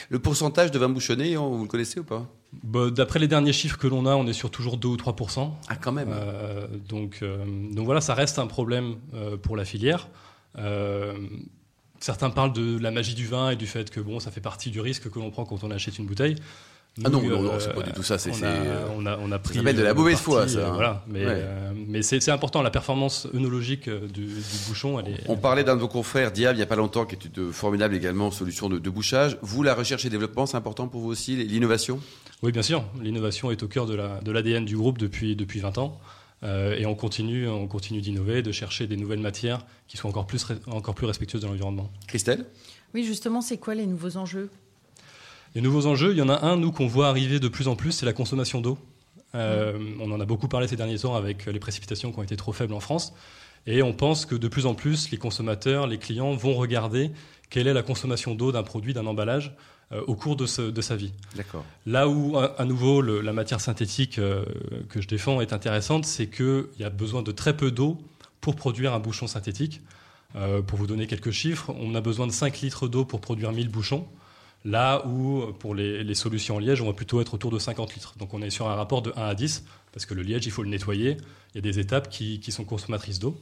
Le 0.09 0.19
pourcentage 0.19 0.71
de 0.71 0.77
vins 0.79 0.89
bouchonnés, 0.89 1.35
on- 1.37 1.55
vous 1.57 1.63
le 1.63 1.67
connaissez 1.69 1.99
ou 1.99 2.03
pas? 2.03 2.29
Bah, 2.63 2.89
D'après 2.91 3.19
les 3.19 3.27
derniers 3.27 3.53
chiffres 3.53 3.77
que 3.77 3.87
l'on 3.87 4.05
a, 4.05 4.15
on 4.15 4.27
est 4.27 4.33
sur 4.33 4.51
toujours 4.51 4.77
2 4.77 4.87
ou 4.87 4.97
3% 4.97 5.57
Ah, 5.67 5.75
quand 5.75 5.91
même. 5.91 6.09
Euh, 6.11 6.67
donc, 6.87 7.19
euh, 7.21 7.43
donc 7.73 7.85
voilà, 7.85 8.01
ça 8.01 8.13
reste 8.13 8.37
un 8.39 8.47
problème 8.47 8.95
euh, 9.13 9.35
pour 9.35 9.57
la 9.57 9.65
filière. 9.65 10.07
Euh, 10.57 11.17
certains 11.99 12.29
parlent 12.29 12.53
de 12.53 12.77
la 12.79 12.91
magie 12.91 13.15
du 13.15 13.25
vin 13.25 13.49
et 13.49 13.55
du 13.55 13.65
fait 13.67 13.89
que 13.89 13.99
bon, 13.99 14.19
ça 14.19 14.29
fait 14.31 14.41
partie 14.41 14.69
du 14.69 14.79
risque 14.79 15.09
que 15.09 15.19
l'on 15.19 15.31
prend 15.31 15.43
quand 15.45 15.63
on 15.63 15.71
achète 15.71 15.97
une 15.97 16.05
bouteille. 16.05 16.35
Ah 17.03 17.09
non, 17.09 17.21
non, 17.21 17.41
non, 17.41 17.51
euh, 17.51 17.59
c'est 17.59 17.73
pas 17.73 17.81
du 17.81 17.91
tout 17.91 18.03
ça, 18.03 18.17
c'est- 18.17 18.29
On 18.31 18.41
a, 18.43 18.45
euh, 18.47 18.87
on 18.95 19.05
a, 19.05 19.17
on 19.17 19.31
a 19.33 19.37
pris. 19.39 19.59
de 19.59 19.81
la 19.83 19.93
mauvaise 19.93 20.17
foi, 20.17 20.47
ça, 20.47 20.59
euh, 20.59 20.65
hein. 20.67 20.71
Voilà, 20.73 21.03
mais, 21.07 21.25
Ouais. 21.25 21.33
euh, 21.35 21.71
mais 21.75 22.01
c'est 22.01 22.29
important. 22.31 22.61
La 22.61 22.69
performance 22.69 23.27
œnologique 23.35 23.89
du, 23.89 24.25
du 24.27 24.33
bouchon, 24.69 24.97
elle 25.01 25.09
est. 25.15 25.19
On 25.27 25.35
parlait 25.35 25.65
d'un 25.65 25.75
de 25.75 25.81
vos 25.81 25.89
confrères, 25.89 26.31
Diab, 26.31 26.53
il 26.55 26.57
n'y 26.57 26.63
a 26.63 26.67
pas 26.67 26.77
longtemps, 26.77 27.05
qui 27.05 27.15
est 27.15 27.37
une 27.37 27.51
formidable 27.51 27.95
également 27.95 28.31
solution 28.31 28.69
de, 28.69 28.79
de 28.79 28.89
bouchage. 28.89 29.37
Vous, 29.41 29.61
la 29.61 29.75
recherche 29.75 30.05
et 30.05 30.09
développement, 30.09 30.45
c'est 30.45 30.55
important 30.55 30.87
pour 30.87 31.01
vous 31.01 31.09
aussi, 31.09 31.35
l'innovation? 31.35 31.99
Oui, 32.43 32.53
bien 32.53 32.61
sûr. 32.61 32.85
L'innovation 33.01 33.51
est 33.51 33.61
au 33.61 33.67
cœur 33.67 33.87
de 33.87 33.95
la- 33.95 34.21
de 34.21 34.31
l'ADN 34.31 34.63
du 34.63 34.77
groupe 34.77 34.97
depuis, 34.97 35.35
depuis 35.35 35.59
20 35.59 35.77
ans. 35.77 35.99
Euh, 36.43 36.75
et 36.77 36.85
on 36.85 36.95
continue, 36.95 37.47
on 37.47 37.67
continue 37.67 38.01
d'innover, 38.01 38.41
de 38.41 38.51
chercher 38.51 38.87
des 38.87 38.97
nouvelles 38.97 39.19
matières 39.19 39.65
qui 39.87 39.97
soient 39.97 40.09
encore 40.09 40.27
plus, 40.27 40.45
re- 40.45 40.57
encore 40.69 40.93
plus 40.95 41.07
respectueuses 41.07 41.41
de 41.41 41.47
l'environnement. 41.47 41.89
Christelle? 42.07 42.45
Oui, 42.93 43.03
justement, 43.03 43.41
c'est 43.41 43.57
quoi 43.57 43.73
les 43.75 43.85
nouveaux 43.85 44.15
enjeux? 44.17 44.49
Les 45.55 45.61
nouveaux 45.61 45.85
enjeux, 45.87 46.11
il 46.11 46.17
y 46.17 46.21
en 46.21 46.29
a 46.29 46.45
un, 46.45 46.57
nous, 46.57 46.71
qu'on 46.71 46.87
voit 46.87 47.07
arriver 47.07 47.39
de 47.39 47.47
plus 47.47 47.67
en 47.67 47.75
plus, 47.75 47.91
c'est 47.93 48.05
la 48.05 48.13
consommation 48.13 48.59
d'eau. 48.61 48.77
Euh, 49.35 49.77
On 50.01 50.11
en 50.11 50.19
a 50.19 50.25
beaucoup 50.25 50.47
parlé 50.47 50.67
ces 50.67 50.75
derniers 50.75 50.99
temps 50.99 51.15
avec 51.15 51.45
les 51.45 51.59
précipitations 51.59 52.11
qui 52.11 52.19
ont 52.19 52.23
été 52.23 52.35
trop 52.35 52.51
faibles 52.53 52.73
en 52.73 52.79
France. 52.79 53.13
Et 53.67 53.81
on 53.81 53.93
pense 53.93 54.25
que 54.25 54.35
de 54.35 54.47
plus 54.47 54.65
en 54.65 54.75
plus, 54.75 55.09
les 55.11 55.17
consommateurs, 55.17 55.87
les 55.87 55.97
clients 55.97 56.33
vont 56.35 56.53
regarder 56.55 57.09
quelle 57.49 57.67
est 57.67 57.73
la 57.73 57.83
consommation 57.83 58.35
d'eau 58.35 58.51
d'un 58.51 58.63
produit, 58.63 58.93
d'un 58.93 59.05
emballage 59.07 59.53
euh, 59.91 60.01
au 60.07 60.15
cours 60.15 60.35
de, 60.35 60.45
ce- 60.45 60.61
de 60.71 60.81
sa 60.81 60.95
vie. 60.95 61.13
D'accord. 61.35 61.63
Là 61.85 62.07
où, 62.09 62.37
à, 62.37 62.59
à 62.59 62.65
nouveau, 62.65 63.01
le- 63.01 63.21
la 63.21 63.33
matière 63.33 63.61
synthétique 63.61 64.19
euh, 64.19 64.43
que 64.89 65.01
je 65.01 65.07
défends 65.07 65.41
est 65.41 65.53
intéressante, 65.53 66.05
c'est 66.05 66.27
qu'il 66.27 66.65
y 66.79 66.83
a 66.83 66.89
besoin 66.89 67.21
de 67.23 67.31
très 67.31 67.55
peu 67.55 67.71
d'eau 67.71 67.97
pour 68.41 68.55
produire 68.55 68.93
un 68.93 68.99
bouchon 68.99 69.25
synthétique. 69.27 69.81
Pour 70.67 70.77
vous 70.77 70.85
donner 70.85 71.07
quelques 71.07 71.31
chiffres, 71.31 71.73
on 71.79 71.95
a 71.95 72.01
besoin 72.01 72.27
de 72.27 72.31
5 72.33 72.59
litres 72.59 72.89
d'eau 72.89 73.05
pour 73.05 73.21
produire 73.21 73.53
1000 73.53 73.69
bouchons. 73.69 74.05
Là 74.65 75.05
où, 75.07 75.53
pour 75.59 75.75
les, 75.75 76.03
les 76.03 76.15
solutions 76.15 76.55
en 76.55 76.59
liège, 76.59 76.81
on 76.81 76.87
va 76.87 76.93
plutôt 76.93 77.21
être 77.21 77.35
autour 77.35 77.51
de 77.51 77.59
50 77.59 77.93
litres. 77.93 78.15
Donc 78.17 78.33
on 78.33 78.41
est 78.41 78.49
sur 78.49 78.67
un 78.67 78.75
rapport 78.75 79.03
de 79.03 79.13
1 79.15 79.21
à 79.21 79.35
10, 79.35 79.63
parce 79.93 80.05
que 80.07 80.15
le 80.15 80.23
liège, 80.23 80.45
il 80.47 80.51
faut 80.51 80.63
le 80.63 80.69
nettoyer. 80.69 81.17
Il 81.53 81.57
y 81.57 81.57
a 81.59 81.61
des 81.61 81.79
étapes 81.79 82.09
qui, 82.09 82.39
qui 82.39 82.51
sont 82.51 82.65
consommatrices 82.65 83.19
d'eau. 83.19 83.39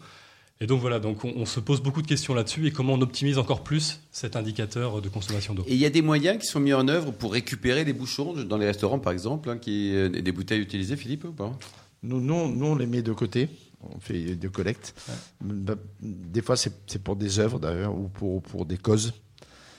Et 0.62 0.68
donc 0.68 0.82
voilà, 0.82 1.00
donc 1.00 1.24
on, 1.26 1.34
on 1.36 1.46
se 1.46 1.60
pose 1.60 1.82
beaucoup 1.82 2.02
de 2.02 2.08
questions 2.08 2.34
là-dessus 2.34 2.68
et 2.68 2.72
comment 2.72 2.94
on 2.94 3.02
optimise 3.02 3.38
encore 3.38 3.64
plus 3.64 4.02
cet 4.12 4.36
indicateur 4.36 5.02
de 5.02 5.10
consommation 5.10 5.54
d'eau? 5.54 5.64
Et 5.68 5.74
il 5.74 5.80
y 5.80 5.86
a 5.86 5.90
des 5.90 6.02
moyens 6.02 6.40
qui 6.40 6.46
sont 6.46 6.60
mis 6.60 6.74
en 6.74 6.88
œuvre 6.88 7.12
pour 7.12 7.34
récupérer 7.34 7.84
les 7.84 7.94
bouchons 7.94 8.34
dans 8.34 8.58
les 8.58 8.66
restaurants, 8.68 9.00
par 9.00 9.14
exemple, 9.14 9.50
hein, 9.50 9.58
qui, 9.58 9.96
euh, 9.96 10.10
des 10.10 10.32
bouteilles 10.32 10.62
utilisées, 10.62 10.96
Philippe 10.96 11.24
ou 11.24 11.32
pas? 11.32 11.52
Nous, 12.04 12.22
nous, 12.22 12.54
nous, 12.54 12.66
on 12.66 12.76
les 12.76 12.86
met 12.86 13.02
de 13.02 13.14
côté. 13.14 13.50
On 13.82 14.00
fait 14.00 14.36
des 14.36 14.48
collectes. 14.50 14.94
Bah, 15.42 15.76
Des 16.02 16.42
fois, 16.42 16.56
c'est 16.56 16.72
c'est 16.88 17.02
pour 17.02 17.16
des 17.16 17.40
œuvres, 17.40 17.60
d'ailleurs, 17.60 17.98
ou 17.98 18.08
pour, 18.10 18.42
pour 18.42 18.66
des 18.66 18.78
causes. 18.78 19.14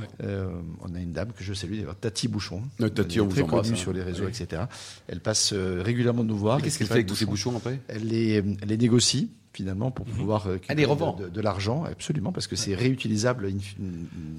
Ouais. 0.01 0.07
Euh, 0.23 0.49
on 0.81 0.95
a 0.95 0.99
une 1.01 1.13
dame 1.13 1.33
que 1.33 1.45
je 1.45 1.55
salue, 1.55 1.75
d'ailleurs, 1.77 1.97
Tati 1.97 2.29
Bouchon. 2.29 2.63
Tati, 2.95 3.19
est 3.19 3.21
on 3.21 3.27
vous 3.27 3.33
très 3.33 3.43
embrasse, 3.43 3.63
connue 3.67 3.75
hein. 3.75 3.81
sur 3.81 3.93
les 3.93 4.03
réseaux, 4.03 4.25
Oui. 4.25 4.33
etc. 4.39 4.63
Elle 5.09 5.21
passe 5.21 5.53
euh, 5.53 5.83
régulièrement 5.85 6.25
nous 6.25 6.37
voir. 6.37 6.61
Qu'est-ce 6.61 6.75
Elle 6.77 6.79
qu'elle 6.79 6.87
fait 6.89 6.95
avec 6.95 7.07
tous 7.07 7.17
ces 7.17 7.27
bouchons 7.27 7.57
après? 7.57 7.81
Elle 7.89 8.07
les, 8.09 8.35
elle 8.35 8.69
les 8.69 8.77
négocie, 8.77 9.31
finalement, 9.53 9.93
pour 9.93 10.05
pouvoir 10.07 10.49
euh, 10.49 10.59
Elle 10.69 10.77
les 10.79 10.85
récupérer 10.85 10.91
revend. 10.91 11.13
de, 11.17 11.25
de- 11.27 11.29
de 11.31 11.41
l'argent, 11.41 11.85
absolument, 11.85 12.33
parce 12.33 12.49
que 12.49 12.57
c'est 12.57 12.75
réutilisable. 12.75 13.53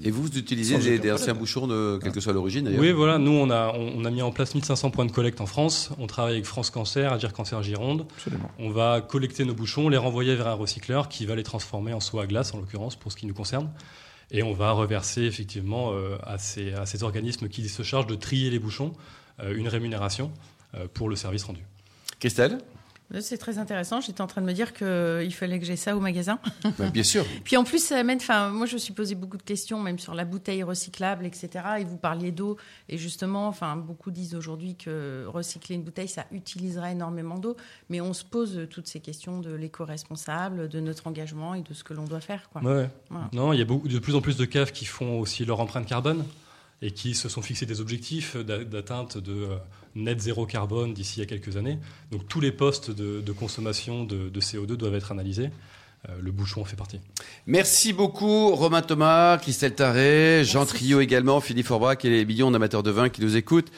Et 0.04 0.10
vous, 0.10 0.22
vous 0.22 0.36
utilisez 0.38 0.98
des, 0.98 1.10
anciens 1.12 1.32
bouchons, 1.32 1.66
de, 1.66 1.98
quelle 2.02 2.12
que 2.12 2.20
soit 2.20 2.34
l'origine 2.34 2.64
d'ailleurs 2.66 2.80
Oui, 2.80 2.92
voilà, 2.92 3.16
nous 3.18 3.30
on 3.32 3.48
a, 3.50 3.72
on 3.74 4.04
a 4.04 4.10
mis 4.10 4.20
en 4.20 4.30
place 4.32 4.54
1500 4.54 4.90
points 4.90 5.06
de 5.06 5.12
collecte 5.12 5.40
en 5.40 5.46
France. 5.46 5.90
On 5.98 6.06
travaille 6.06 6.34
avec 6.34 6.44
France 6.44 6.68
Cancer, 6.70 7.10
Agir 7.14 7.32
Cancer 7.32 7.62
Gironde. 7.62 8.06
Absolument. 8.16 8.50
On 8.58 8.68
va 8.70 9.00
collecter 9.00 9.46
nos 9.46 9.54
bouchons, 9.54 9.88
les 9.88 9.96
renvoyer 9.96 10.34
vers 10.36 10.48
un 10.48 10.52
recycleur 10.54 11.08
qui 11.08 11.24
va 11.24 11.34
les 11.34 11.42
transformer 11.44 11.94
en 11.94 12.00
soie 12.00 12.24
à 12.24 12.26
glace, 12.26 12.52
en 12.52 12.58
l'occurrence, 12.58 12.96
pour 12.96 13.10
ce 13.10 13.16
qui 13.16 13.24
nous 13.26 13.34
concerne. 13.34 13.70
Et 14.30 14.42
on 14.42 14.52
va 14.52 14.72
reverser 14.72 15.22
effectivement 15.22 15.92
euh, 15.92 16.18
à, 16.24 16.38
ces, 16.38 17.02
organismes 17.02 17.48
qui 17.48 17.68
se 17.68 17.82
chargent 17.82 18.06
de 18.06 18.16
trier 18.16 18.50
les 18.50 18.58
bouchons 18.58 18.92
euh, 19.40 19.54
une 19.56 19.68
rémunération 19.68 20.32
euh, 20.74 20.86
pour 20.92 21.08
le 21.08 21.16
service 21.16 21.44
rendu. 21.44 21.60
Christelle? 22.18 22.58
C'est 23.20 23.38
très 23.38 23.58
intéressant. 23.58 24.00
J'étais 24.00 24.20
en 24.20 24.26
train 24.26 24.40
de 24.40 24.46
me 24.46 24.52
dire 24.52 24.72
qu'il 24.72 25.32
fallait 25.32 25.58
que 25.58 25.64
j'ai 25.64 25.76
ça 25.76 25.96
au 25.96 26.00
magasin. 26.00 26.38
Bah, 26.78 26.90
Bien 26.90 27.04
sûr. 27.04 27.24
Puis 27.44 27.56
en 27.56 27.64
plus, 27.64 27.78
ça 27.82 27.96
amène. 27.96 28.18
Enfin, 28.18 28.50
moi, 28.50 28.66
je 28.66 28.74
me 28.74 28.78
suis 28.78 28.92
posé 28.92 29.14
beaucoup 29.14 29.36
de 29.36 29.42
questions, 29.42 29.80
même 29.80 29.98
sur 29.98 30.14
la 30.14 30.24
bouteille 30.24 30.62
recyclable, 30.62 31.24
etc. 31.24 31.48
Et 31.78 31.84
vous 31.84 31.96
parliez 31.96 32.32
d'eau. 32.32 32.56
Et 32.88 32.98
justement, 32.98 33.46
enfin, 33.46 33.76
beaucoup 33.76 34.10
disent 34.10 34.34
aujourd'hui 34.34 34.74
que 34.74 35.24
recycler 35.26 35.76
une 35.76 35.82
bouteille, 35.82 36.08
ça 36.08 36.26
utiliserait 36.32 36.92
énormément 36.92 37.38
d'eau. 37.38 37.56
Mais 37.88 38.00
on 38.00 38.12
se 38.12 38.24
pose 38.24 38.66
toutes 38.68 38.88
ces 38.88 39.00
questions 39.00 39.40
de 39.40 39.54
l'éco-responsable, 39.54 40.68
de 40.68 40.80
notre 40.80 41.06
engagement 41.06 41.54
et 41.54 41.62
de 41.62 41.72
ce 41.72 41.84
que 41.84 41.94
l'on 41.94 42.04
doit 42.04 42.20
faire. 42.20 42.50
Quoi. 42.50 42.62
Ouais. 42.62 42.90
Voilà. 43.10 43.28
Non, 43.32 43.52
il 43.52 43.58
y 43.58 43.62
a 43.62 43.64
beaucoup, 43.64 43.88
de 43.88 43.98
plus 43.98 44.14
en 44.16 44.20
plus 44.20 44.36
de 44.36 44.44
caves 44.44 44.72
qui 44.72 44.84
font 44.84 45.20
aussi 45.20 45.44
leur 45.44 45.60
empreinte 45.60 45.86
carbone 45.86 46.24
et 46.82 46.90
qui 46.90 47.14
se 47.14 47.28
sont 47.28 47.42
fixés 47.42 47.66
des 47.66 47.80
objectifs 47.80 48.36
d'a- 48.36 48.64
d'atteinte 48.64 49.16
de 49.18 49.32
euh, 49.32 49.56
net 49.94 50.20
zéro 50.20 50.44
carbone 50.46 50.92
d'ici 50.94 51.22
à 51.22 51.26
quelques 51.26 51.56
années. 51.56 51.78
Donc 52.12 52.28
tous 52.28 52.40
les 52.40 52.52
postes 52.52 52.90
de, 52.90 53.20
de 53.20 53.32
consommation 53.32 54.04
de, 54.04 54.28
de 54.28 54.40
CO2 54.40 54.74
doivent 54.76 54.94
être 54.94 55.10
analysés. 55.12 55.50
Euh, 56.08 56.12
le 56.20 56.30
bouchon 56.30 56.60
en 56.60 56.64
fait 56.66 56.76
partie. 56.76 57.00
Merci 57.46 57.92
beaucoup 57.94 58.54
Romain 58.54 58.82
Thomas, 58.82 59.38
Christelle 59.38 59.74
Taré, 59.74 60.42
Jean 60.44 60.66
Trio 60.66 61.00
également, 61.00 61.40
Philippe 61.40 61.66
Forbach 61.66 62.04
et 62.04 62.10
les 62.10 62.24
millions 62.26 62.50
d'amateurs 62.50 62.82
de 62.82 62.90
vin 62.90 63.08
qui 63.08 63.22
nous 63.22 63.36
écoutent. 63.36 63.72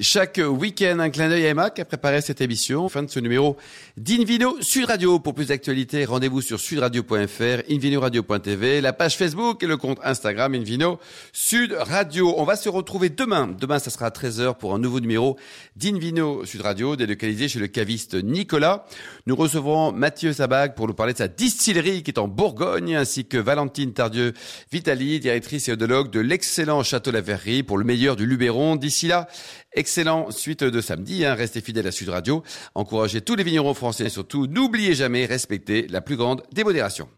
Chaque 0.00 0.40
week-end, 0.42 1.00
un 1.00 1.10
clin 1.10 1.28
d'œil 1.28 1.44
à 1.44 1.48
Emma 1.50 1.68
qui 1.68 1.82
a 1.82 1.84
préparé 1.84 2.22
cette 2.22 2.40
émission. 2.40 2.88
Fin 2.88 3.02
de 3.02 3.10
ce 3.10 3.20
numéro 3.20 3.58
d'Invino 3.98 4.56
Sud 4.62 4.86
Radio. 4.86 5.18
Pour 5.18 5.34
plus 5.34 5.48
d'actualités, 5.48 6.06
rendez-vous 6.06 6.40
sur 6.40 6.58
sudradio.fr, 6.58 7.70
invinoradio.tv, 7.70 8.80
la 8.80 8.94
page 8.94 9.18
Facebook 9.18 9.62
et 9.62 9.66
le 9.66 9.76
compte 9.76 9.98
Instagram 10.02 10.54
Invino 10.54 10.98
Sud 11.34 11.76
Radio. 11.78 12.32
On 12.38 12.44
va 12.44 12.56
se 12.56 12.70
retrouver 12.70 13.10
demain. 13.10 13.54
Demain, 13.60 13.78
ça 13.78 13.90
sera 13.90 14.06
à 14.06 14.08
13h 14.08 14.56
pour 14.56 14.74
un 14.74 14.78
nouveau 14.78 14.98
numéro 14.98 15.36
d'Invino 15.76 16.46
Sud 16.46 16.62
Radio, 16.62 16.96
délocalisé 16.96 17.48
chez 17.48 17.58
le 17.58 17.66
caviste 17.66 18.14
Nicolas. 18.14 18.86
Nous 19.26 19.36
recevrons 19.36 19.92
Mathieu 19.92 20.32
Sabag 20.32 20.74
pour 20.74 20.88
nous 20.88 20.94
parler 20.94 21.12
de 21.12 21.18
sa 21.18 21.28
distillerie 21.28 22.02
qui 22.02 22.12
est 22.12 22.18
en 22.18 22.28
Bourgogne, 22.28 22.96
ainsi 22.96 23.26
que 23.26 23.36
Valentine 23.36 23.92
Tardieu 23.92 24.32
Vitali, 24.72 25.20
directrice 25.20 25.68
et 25.68 25.72
odologue 25.72 26.10
de 26.10 26.20
l'excellent 26.20 26.82
Château 26.82 27.10
La 27.10 27.20
Verrerie 27.20 27.62
pour 27.62 27.76
le 27.76 27.84
meilleur 27.84 28.16
du 28.16 28.24
Luberon. 28.24 28.76
D'ici 28.76 29.06
là, 29.06 29.28
Excellent 29.82 30.30
suite 30.30 30.62
de 30.62 30.80
samedi. 30.80 31.24
Hein. 31.24 31.34
Restez 31.34 31.60
fidèles 31.60 31.88
à 31.88 31.90
Sud 31.90 32.08
Radio. 32.08 32.44
Encouragez 32.76 33.20
tous 33.20 33.34
les 33.34 33.42
vignerons 33.42 33.74
français 33.74 34.04
et 34.04 34.10
surtout, 34.10 34.46
n'oubliez 34.46 34.94
jamais, 34.94 35.26
respecter 35.26 35.88
la 35.88 36.00
plus 36.00 36.14
grande 36.14 36.44
démodération. 36.52 37.08